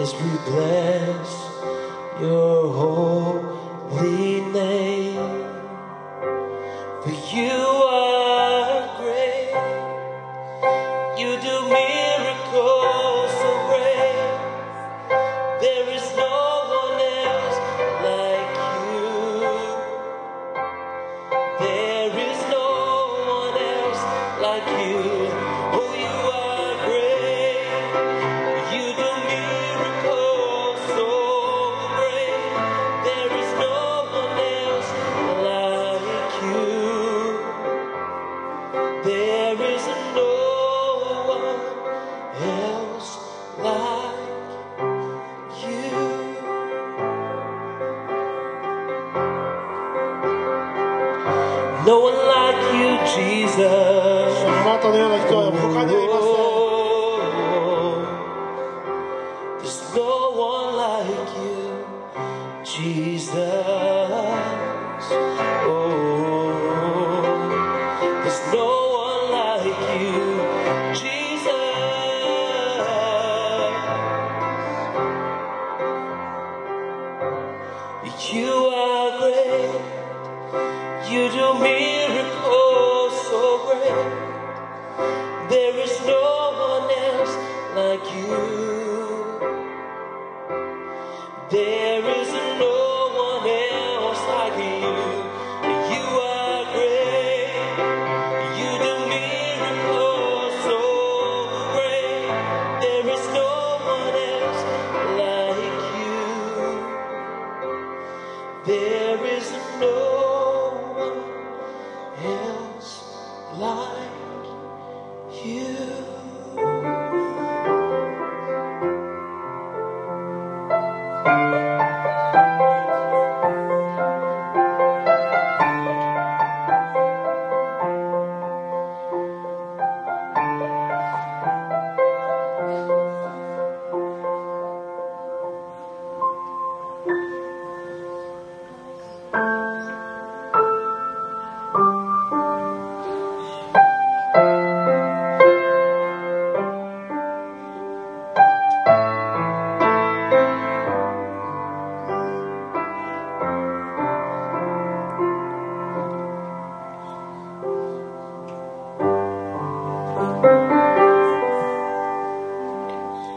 [0.05, 1.31] as we bless
[2.21, 4.84] your holy name.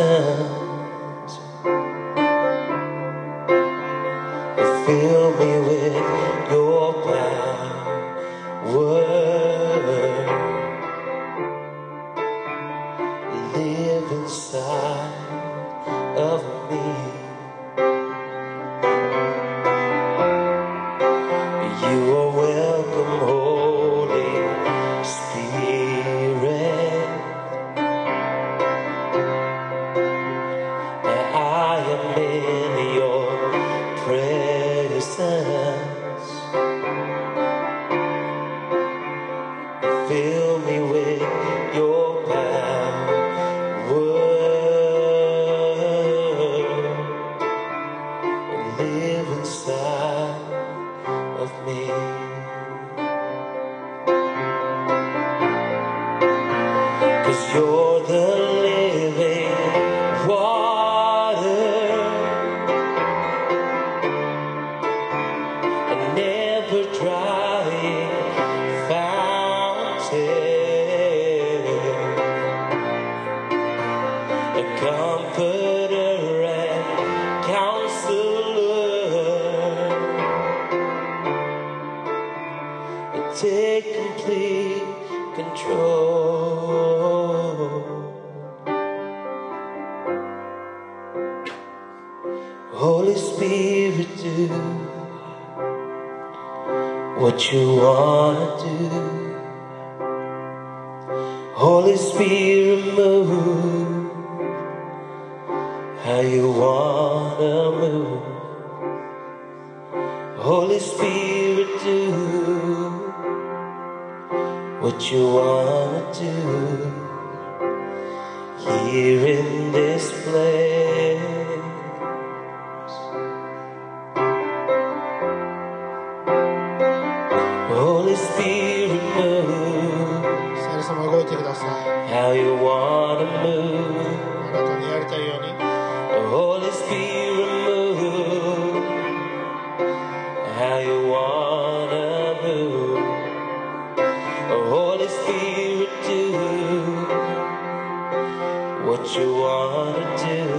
[149.94, 150.53] Do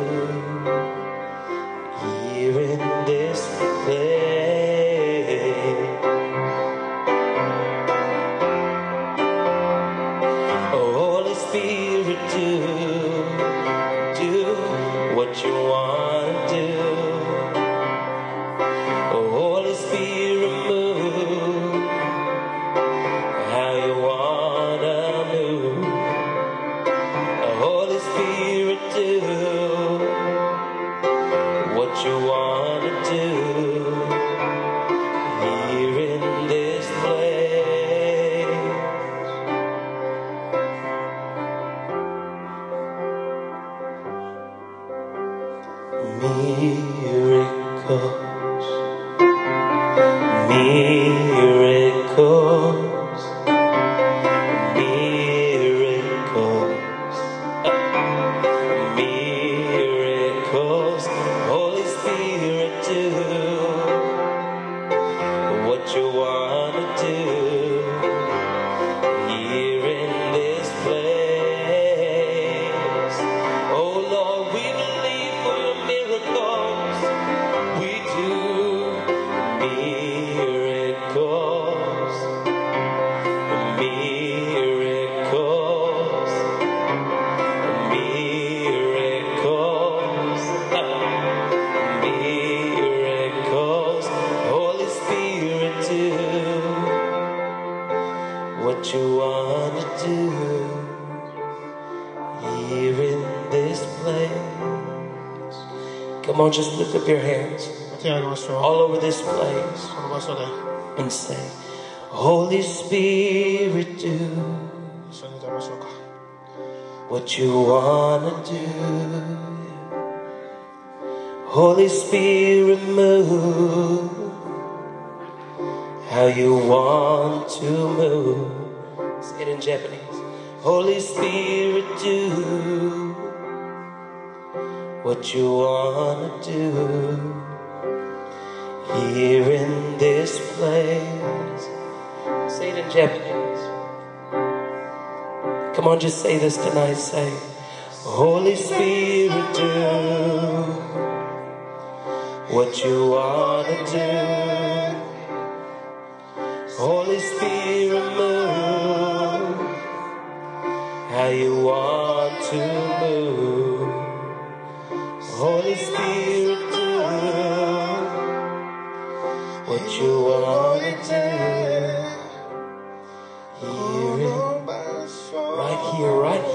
[146.95, 147.34] say.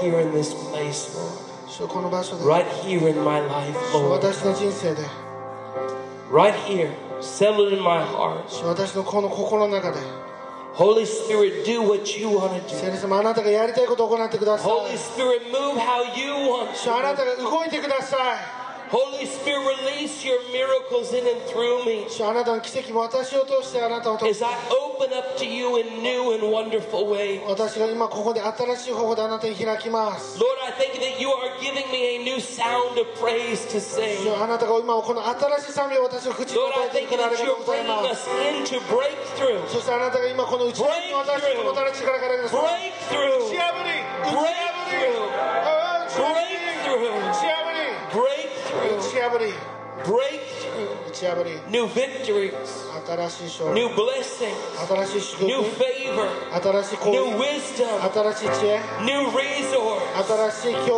[0.02, 1.46] here in this place, Lord.
[1.68, 4.08] 主この場所で Right here in my life, 主 Lord.
[4.10, 5.02] 私の人生で
[6.30, 6.90] Right here,
[7.20, 8.48] settled in my heart.
[8.48, 9.98] 主私のこの心の中で
[10.74, 12.92] Holy Spirit, do what you want to 聖 do.
[12.92, 18.59] 霊様あなたがやりたいことを行ってください Holy Spirit, move how you want 主あな to.
[18.90, 25.10] たが動いてください Holy Spirit, release your miracles in and through me 主あなたの奇跡も私を通してあなたを通し as て I open
[25.18, 27.42] up to you in new and wonderful ways.
[27.48, 33.66] 私が今ここで新しい方法であなたに開きます Lord, I thank you that you are giving me a new sound of praise
[33.74, 34.42] to 主 sing.
[34.42, 38.02] あなたが今この新しい賛美を私の口に Lord, 与 I えてい thank く you からあり that がとう you're ござい bringing ま
[38.06, 39.66] us す into breakthrough.
[39.68, 43.50] そしてあなたが今この内側に私のもたらし力からです打 Breakthrough.
[43.50, 45.26] ち破り打ち破り Breakthrough.
[45.66, 46.39] ああ打ち破り
[50.05, 50.87] Breakthrough,
[51.69, 52.53] new victories,
[53.73, 54.57] new blessings,
[55.41, 56.29] new favor,
[57.05, 58.01] new wisdom,
[59.05, 60.03] new resource,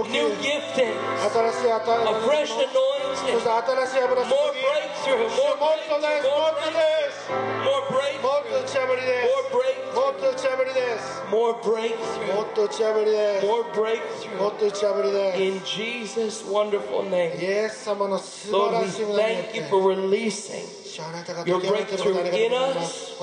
[0.09, 0.95] new gifting,
[2.07, 3.02] a fresh anointing.
[3.21, 3.39] More.
[4.25, 5.29] More breakthrough.
[5.37, 6.31] More breakthrough.
[6.33, 6.53] More.
[7.69, 7.83] More.
[8.23, 8.41] More.
[11.31, 11.53] More.
[13.47, 13.63] More
[15.35, 17.31] In Jesus wonderful name.
[17.39, 20.65] Yes, Lord, we thank you for releasing
[21.45, 23.13] your breakthrough in us.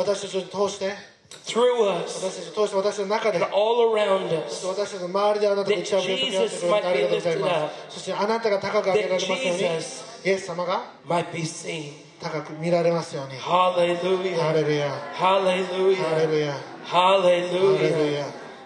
[1.47, 11.93] Through us 私たちを通して私の中で and all around us 私たちの周りであなたが打ち破りを解き放ってくれることありがとうございますそしてあなたが高く上げられますように Jesus イエス様が might be seen.
[12.20, 14.36] 高く見られますように Hallelujah.
[14.36, 15.97] ハレルヤ Hallelujah.
[15.97, 16.55] ハレルヤ
[16.85, 18.24] Hallelujah.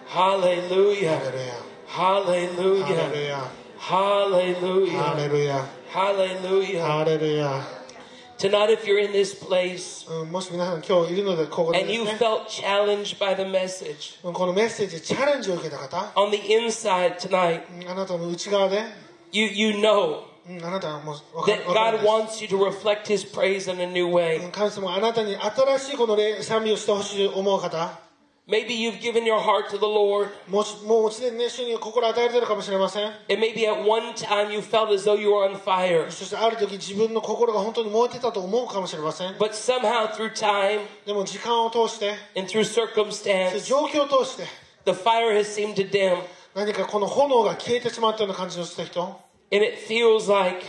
[0.09, 1.15] Hallelujah.
[1.15, 1.17] Hallelujah.
[1.87, 3.25] ハレル Hallelujah.
[3.27, 3.39] ヤ
[3.77, 5.29] ハレ Hallelujah.
[5.29, 6.81] ルヤ Hallelujah.
[6.81, 7.61] ハレルヤ
[8.38, 13.42] Tonight, if you're in this place うんもし皆さん今日いるのでここで and で you すね felt challenged by the
[13.42, 18.82] message このメッセージチャレンジを受けた方 on the inside tonight, うんあなたの内側で
[19.32, 23.78] you, you know うんあなたはもう分か that 分かる God んです wants you to reflect His praise in
[23.78, 24.50] a new way.
[24.50, 28.00] 神様あなたに新しいこの礼賛美をしてほしいと思う方
[28.48, 30.28] Maybe you've given your heart to the Lord.
[30.48, 36.10] もしもうすでにね主に心を与えてるかもしれません And maybe at one time you felt as though you were on fire.
[36.10, 44.44] そしてある時自分の心が本当に燃えてたと思うかもしれません But somehow through time でも時間を通して and through そして circumstance, 状況を通して
[44.84, 46.16] the fire has seemed to dim.
[46.52, 49.00] 何かこの炎が消えてしまったような感じのした人
[49.52, 50.64] And it feels like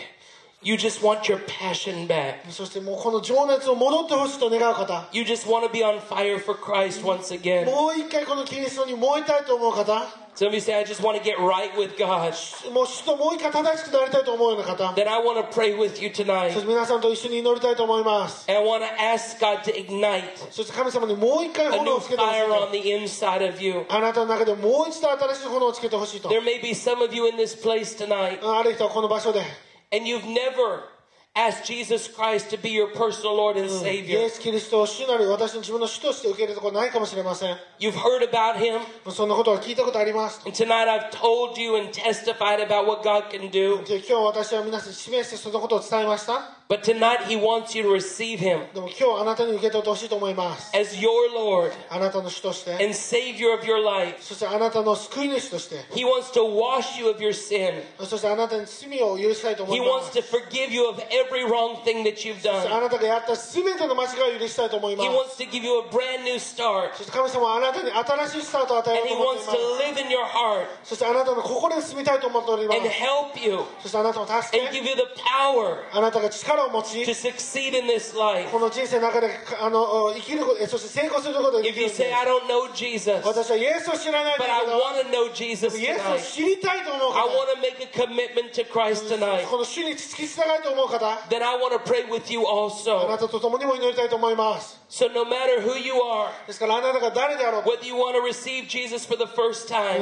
[0.65, 2.35] you just want your passion back.
[2.49, 7.65] そしてもうこの情熱を戻ってほしいと願う方 You just want to be on fire for Christ once again.
[7.65, 12.31] もう一回このキリストに燃えたいと思う方 Some of you say, I just want to get right with God.
[12.71, 16.51] もう主ともう一回正しくなりたいと思うような方 Then I want to pray with you そ tonight.
[16.51, 22.47] して皆さんと一緒に祈りたいと思います And I want to ask God to ignite そして神様にもう一回 a 炎 new をつけてほしい fire
[22.47, 23.85] と on the inside of you.
[23.89, 29.41] あなたの中でもう一度新しい炎をつけてほしいと There may be some of you in this place tonight, ある人はこの場所で
[29.91, 30.83] and you've never
[31.33, 34.25] asked Jesus Christ to be your personal Lord and イ Savior.
[34.25, 38.81] エス・キリストを主なり私の自分の主として受け入れるところないかもしれません You've heard about Him,
[39.11, 43.81] そんなことは聞いたことあります and tonight I've told you and testified about what God can do.
[43.85, 52.93] で今日私は皆さんに示してそのことを伝えました But tonight He wants you to receive Him でも今日あなたに受け取ってほしいと思います as your Lord あなたの主として and
[52.95, 54.15] Savior of your life.
[54.23, 57.83] そしてあなたの救い主として He wants to wash you of your sin.
[58.05, 62.49] そしてあなたに罪を許したいと思 He いま wants す to forgive you of every wrong thing that you've そして
[62.69, 62.73] done.
[62.73, 66.95] あなたがやった全ての間違いを許したいと思いま He す wants to give you a brand new start.
[66.95, 72.87] そして神様はあなたに新しいスタートを与えよ And う He と思って wants い to ます live in your heart そしてあなたの心に住みたいと思っております and
[72.89, 76.54] help you そしてあなたを助 and け give you the power あなたが力
[78.50, 79.30] この人生の中で
[79.60, 82.10] あの生きること、そして成功することができるで say,
[83.22, 89.46] 私はイエスを知らないんだけど、But I wanna know Jesus イエスを知りたいと思う方、I wanna make a commitment to Christ tonight.
[89.46, 93.06] この主に突き従いと思う方、Then I wanna pray with you also.
[93.06, 94.80] あなたと共にも祈りたいと思います。
[94.88, 96.30] So no matter who you are,
[97.66, 100.00] whether you want to receive Jesus for the first time,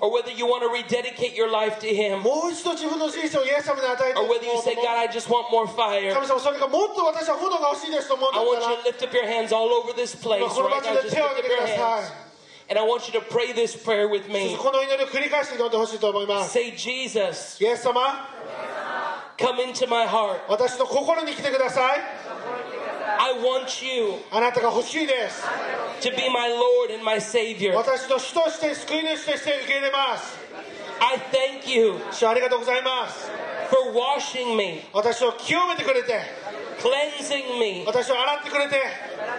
[0.00, 2.22] or whether you want to rededicate your life to Him,
[4.16, 6.10] or whether you say, God, I just want more fire,
[8.34, 10.82] I want you to lift up your hands all over this place, right?
[10.84, 10.94] now.
[11.02, 12.12] Just lift up your hands.
[12.70, 14.56] And I want you to pray this prayer with me.
[16.48, 17.58] Say, Jesus,
[19.36, 20.40] come into my heart.
[23.19, 25.43] I want you あなたが欲しいです
[26.01, 27.73] to be my Lord and my Savior.
[27.75, 30.37] 私の主として救い主として受け入れます
[30.99, 33.29] I thank you 主ありがとうございます
[33.69, 36.21] for washing me, 私を清めてくれて
[36.79, 38.81] cleansing me, 私を洗ってくれて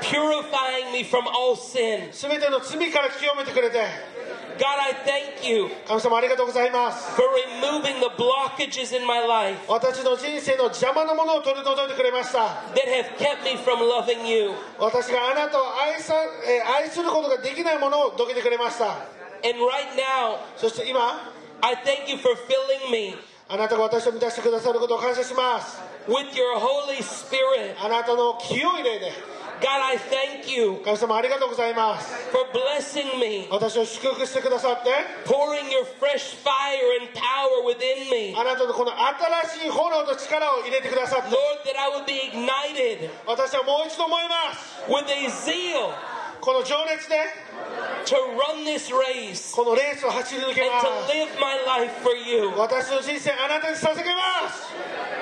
[0.02, 2.10] purifying me from all sin.
[2.12, 3.78] 全ての罪から清めてくれて
[4.57, 7.23] God, I thank you 神様ありがとうございます for
[7.61, 14.51] removing the blockages in my life 私の人生の邪魔なものを取り除いてくれました that have kept me from loving you.
[14.79, 16.13] 私があなたを愛さ、
[16.47, 19.05] えー愛することができないものをどけてくれました
[19.45, 21.31] And right now, そして今
[21.61, 23.15] I thank you for filling me
[23.49, 27.75] あなたが私を満たしてくださることを感謝します with your Holy Spirit.
[27.83, 29.11] あなたの清い霊で
[29.60, 34.90] God, I thank you 神様ありがとうございます for blessing me, 私を祝福してくださって
[35.26, 38.38] pouring your fresh fire and power within me.
[38.38, 45.90] あなたのこの新しい炎と力を入れてくださって Lord, that I would be ignited 私はもう一度思います with a zeal
[46.40, 47.18] この情熱で
[48.06, 52.46] to run this race このレースを走り抜け and ま to す live my life for you.
[52.56, 54.70] 私の人生あなたに捧げます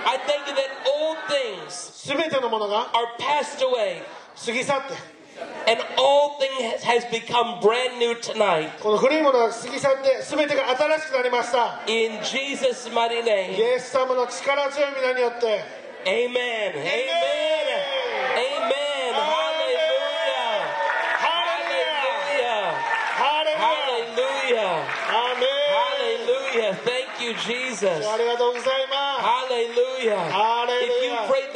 [0.05, 4.03] I thank you that old things 全てのものが are passed away
[4.46, 4.94] 過ぎ去って
[5.68, 8.70] and all things has become brand new tonight.
[8.82, 13.62] この古いものが過ぎ去って全てが新しくなりました In Jesus' mighty イ name.
[13.76, 15.64] エス様の力強い皆によって
[16.06, 16.74] Amen.
[16.74, 16.82] Amen.
[18.34, 19.14] Amen.
[19.14, 20.66] Hallelujah.
[21.22, 21.78] ハレル
[22.42, 22.74] ヤ Hallelujah.
[23.22, 24.82] ハレルヤ Hallelujah.
[25.10, 26.74] アーメン Hallelujah.
[26.84, 27.86] Thank you, Jesus.
[28.10, 30.18] ありがとうございます Hallelujah.
[30.18, 31.30] If you Hallelujah.
[31.30, 31.51] prayed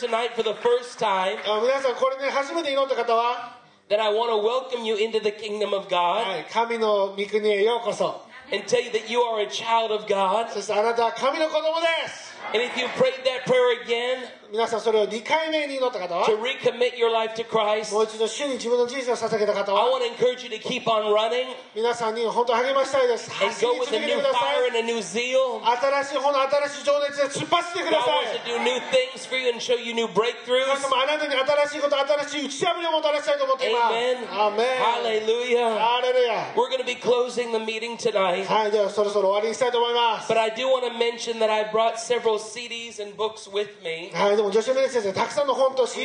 [0.00, 3.58] tonight for the first time, あ皆さんこれね初めて祈った方は、
[3.88, 8.90] then I want to welcome you into the kingdom of God はい、神の御国へようこそ and tell you
[8.90, 10.48] that you are a child of God.
[10.50, 14.18] そしてあなたは神の子供です And if you prayed that prayer again
[14.52, 20.62] 皆さんそれを2回目に祈った方は to recommit your life to Christ, もう一度主に自分の人生を捧げた方 I は want to encourage you to
[20.62, 24.68] keep on running 皆さんに本当励ましたいです and 走り go with 続 a けて new くださ fire い
[24.70, 25.60] and a new zeal.
[25.66, 30.06] 新しい炎新しい情熱で突っ走ってくだ God さ wants to い do new things for you and show you new
[30.06, 30.78] breakthroughs.
[30.78, 34.30] 神様あなたに新しいこと新しい打ち破りをもたらしたいと思っています Amen.
[34.30, 35.74] アーメン Hallelujah.
[35.74, 38.46] ハレルヤ We're going to be closing the meeting tonight.
[38.46, 43.68] はいではそろそろ終わりにしたいと思います But I do want to mention that I brought several CDs and books with
[43.82, 44.10] me.
[44.14, 46.03] はい ども、ジョシュ・メイ先生、たくさんの本として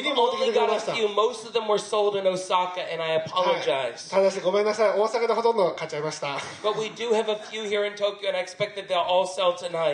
[4.11, 4.21] た。
[4.23, 6.39] だし、ごめんなさい、大阪でほとんど買っちゃいました。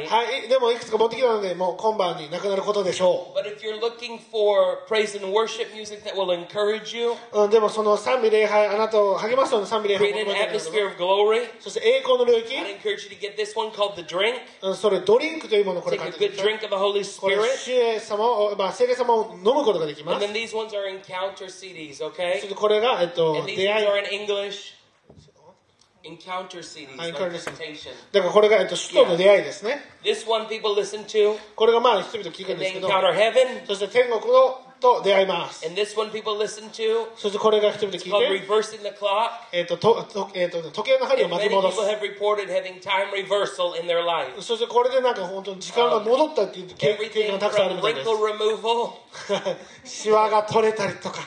[0.09, 3.39] はい、でも、いくつか持ってきたので、もう今晩になくなることでしょう。
[7.33, 10.35] うん、でも、その賛美礼拝、あなたを励ますよう、ね、な賛美礼拝を持、
[11.61, 13.19] そして栄光の領域、I'd encourage you to
[13.95, 14.75] good drink.
[14.75, 16.43] それ、ドリンクというものをこれ買ってきて、
[17.21, 17.37] これ、
[18.57, 22.39] まあ、聖霊様を飲むことができま And す then these ones are encounter CDs, そ okay?
[22.41, 24.75] してこれが、えっと And、these 出 ones 会い are in English.
[26.05, 27.93] Encounter CDs, Ah, like encounter invitation.
[28.11, 33.67] だからこれが、えっと、主との出会いですね This one people listen to, これがまあ人々聞くん and です they けど encounter heaven.
[33.67, 39.31] そして天国のと出会います And this one people listen to, そしてこれが人々聞 it's called いて、reversing the clock.
[39.53, 44.43] えっとととえっと時計の針を巻 many き戻 people す have reported having time reversal in their life.
[44.43, 48.91] そしてこれでなんか本当に時間が戻ったっていう経経 Everything 験がたくさんある from みたいです wrinkle removal
[49.85, 51.21] シワが取れたりとか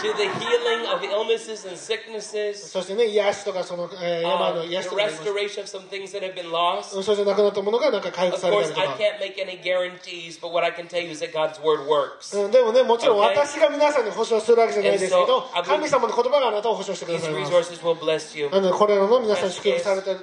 [0.00, 5.10] to the healing of illnesses and sicknesses, そして、ね、癒しとかその、えー、山の癒しとか、um,
[6.82, 8.96] そしてくなったものがなんか回復されてるとか、
[12.50, 17.40] でもね、もちろん私が皆さんに保証するわけじゃないですけど、神様の言葉があなたを保証してくださいま。
[17.40, 20.20] なのでこれらの皆さん祝福されて、はい、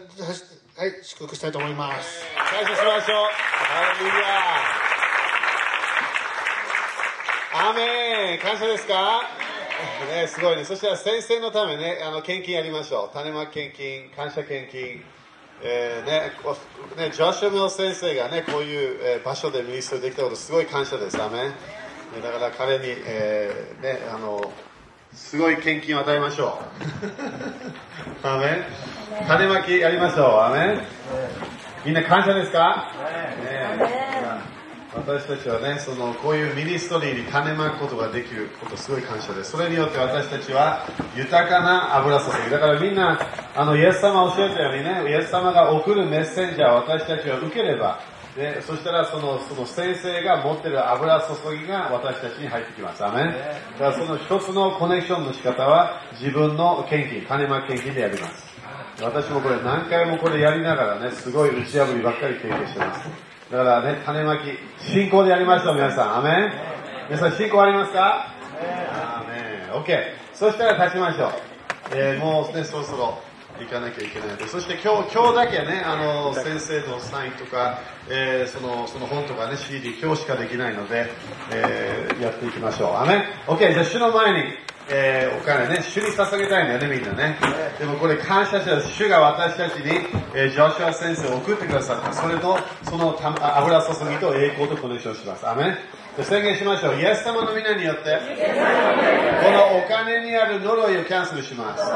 [1.03, 2.23] 祝福したいと思います。
[2.35, 3.27] 感謝しましょう。
[7.53, 8.41] ハレル。
[8.41, 9.40] 感謝ですか？
[10.21, 10.65] ね、すごいね。
[10.65, 13.13] そしたら先生のためね、あの、献金やりましょう。
[13.13, 15.03] 種まき献金、感謝献金。
[15.63, 16.57] えーね、こ
[16.97, 21.21] ね、ジョシュア・メル先生がね、こういう、えー場所でミニストできたことすごい感謝です。
[21.21, 21.55] アーメンね
[22.23, 24.51] だから彼に、えーね、あの、
[25.13, 26.59] すごい献金を与えましょ
[28.23, 28.27] う。
[28.27, 28.45] アーメ
[29.23, 30.25] ン種まきやりましょう。
[30.25, 30.81] アーメン
[31.85, 32.91] みんな感謝ですか、
[33.43, 34.60] ね
[34.93, 39.51] 私たちはね、その、こういうミニストリーに種まくことができることすごい感謝です。
[39.51, 40.85] それによって私たちは
[41.15, 42.51] 豊かな油注ぎ。
[42.51, 43.17] だからみんな、
[43.55, 47.99] あの、イエス様教えたようにね、イエス様が送るメッセンジャーを私たちは受ければ、
[48.35, 53.05] で、そしたらその、その先生が持ってる油注ぎが私たちに入ってきます。
[53.05, 53.27] アメン。
[53.27, 53.45] だか
[53.79, 58.51] らその一つのコネクションの仕方は自分の献金、種まき献金でやります。
[59.01, 63.30] 私もこれ何回もこれやりながらね、すごい打ち破りばっかり経験してます。
[63.51, 64.43] だからね、種まき、
[64.79, 66.17] 信仰でやりましょう、皆さん。
[66.19, 66.51] アメン
[67.09, 68.27] 皆さん、信仰ありますか？
[68.93, 69.81] アメン。
[69.83, 69.97] OK。
[70.33, 71.31] そしたら立ちましょう。
[71.93, 73.19] えーもうね、そろそろ
[73.61, 77.79] 行かなきゃいけない、そして今日、今日だけね、あの、先生のサインとか、
[78.09, 81.09] えーその、その本とかね、CD、今日しかできないので、
[81.51, 82.95] えーやっていきましょう。
[82.97, 84.53] アメン ?OK、じゃあ主の前に、
[84.89, 87.37] えーお金ね、主に捧げたいんだよね、みんなね。
[87.79, 92.13] でもこれ感謝して主が私たちに、えージョシュア先生を送ってくださった。
[92.13, 95.47] それと、その油注ぎと栄光とコネクションします。
[95.47, 95.77] アメ
[96.19, 96.99] 宣言しましょう。
[96.99, 98.19] イエス様の皆によって、
[99.43, 101.83] このお金にある呪いをキャンセルします。
[101.85, 101.89] こ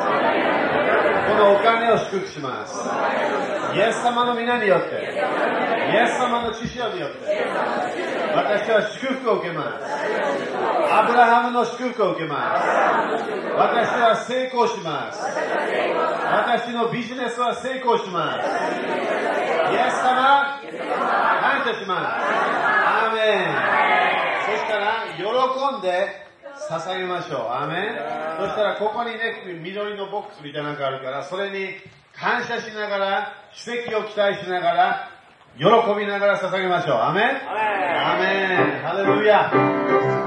[1.36, 2.90] のお金を祝福します。
[3.76, 7.46] イエス様の皆によって、イエス様の知識によって、
[8.34, 9.86] 私は祝福を受けます。
[10.92, 13.26] アブラハムの祝福を受けます。
[13.58, 15.22] 私は成功します。
[15.24, 18.48] 私のビジネスは成功します。
[18.48, 20.62] イエス様、
[21.42, 22.36] 感謝します。
[22.88, 23.86] アーメン。
[24.46, 25.24] そしたら、喜
[25.72, 26.26] んで
[26.70, 27.40] 捧げましょう。
[27.52, 27.96] アーメン。
[28.40, 31.76] そしたらここにね、緑のボックスみたいなのがあるから、それに
[32.14, 35.10] 感謝しながら、奇跡を期待しながら、
[35.58, 35.66] 喜
[35.98, 36.98] びながら捧げましょう。
[36.98, 37.26] アーメン。
[37.26, 38.82] アーメン。
[38.82, 40.25] ハレルヤ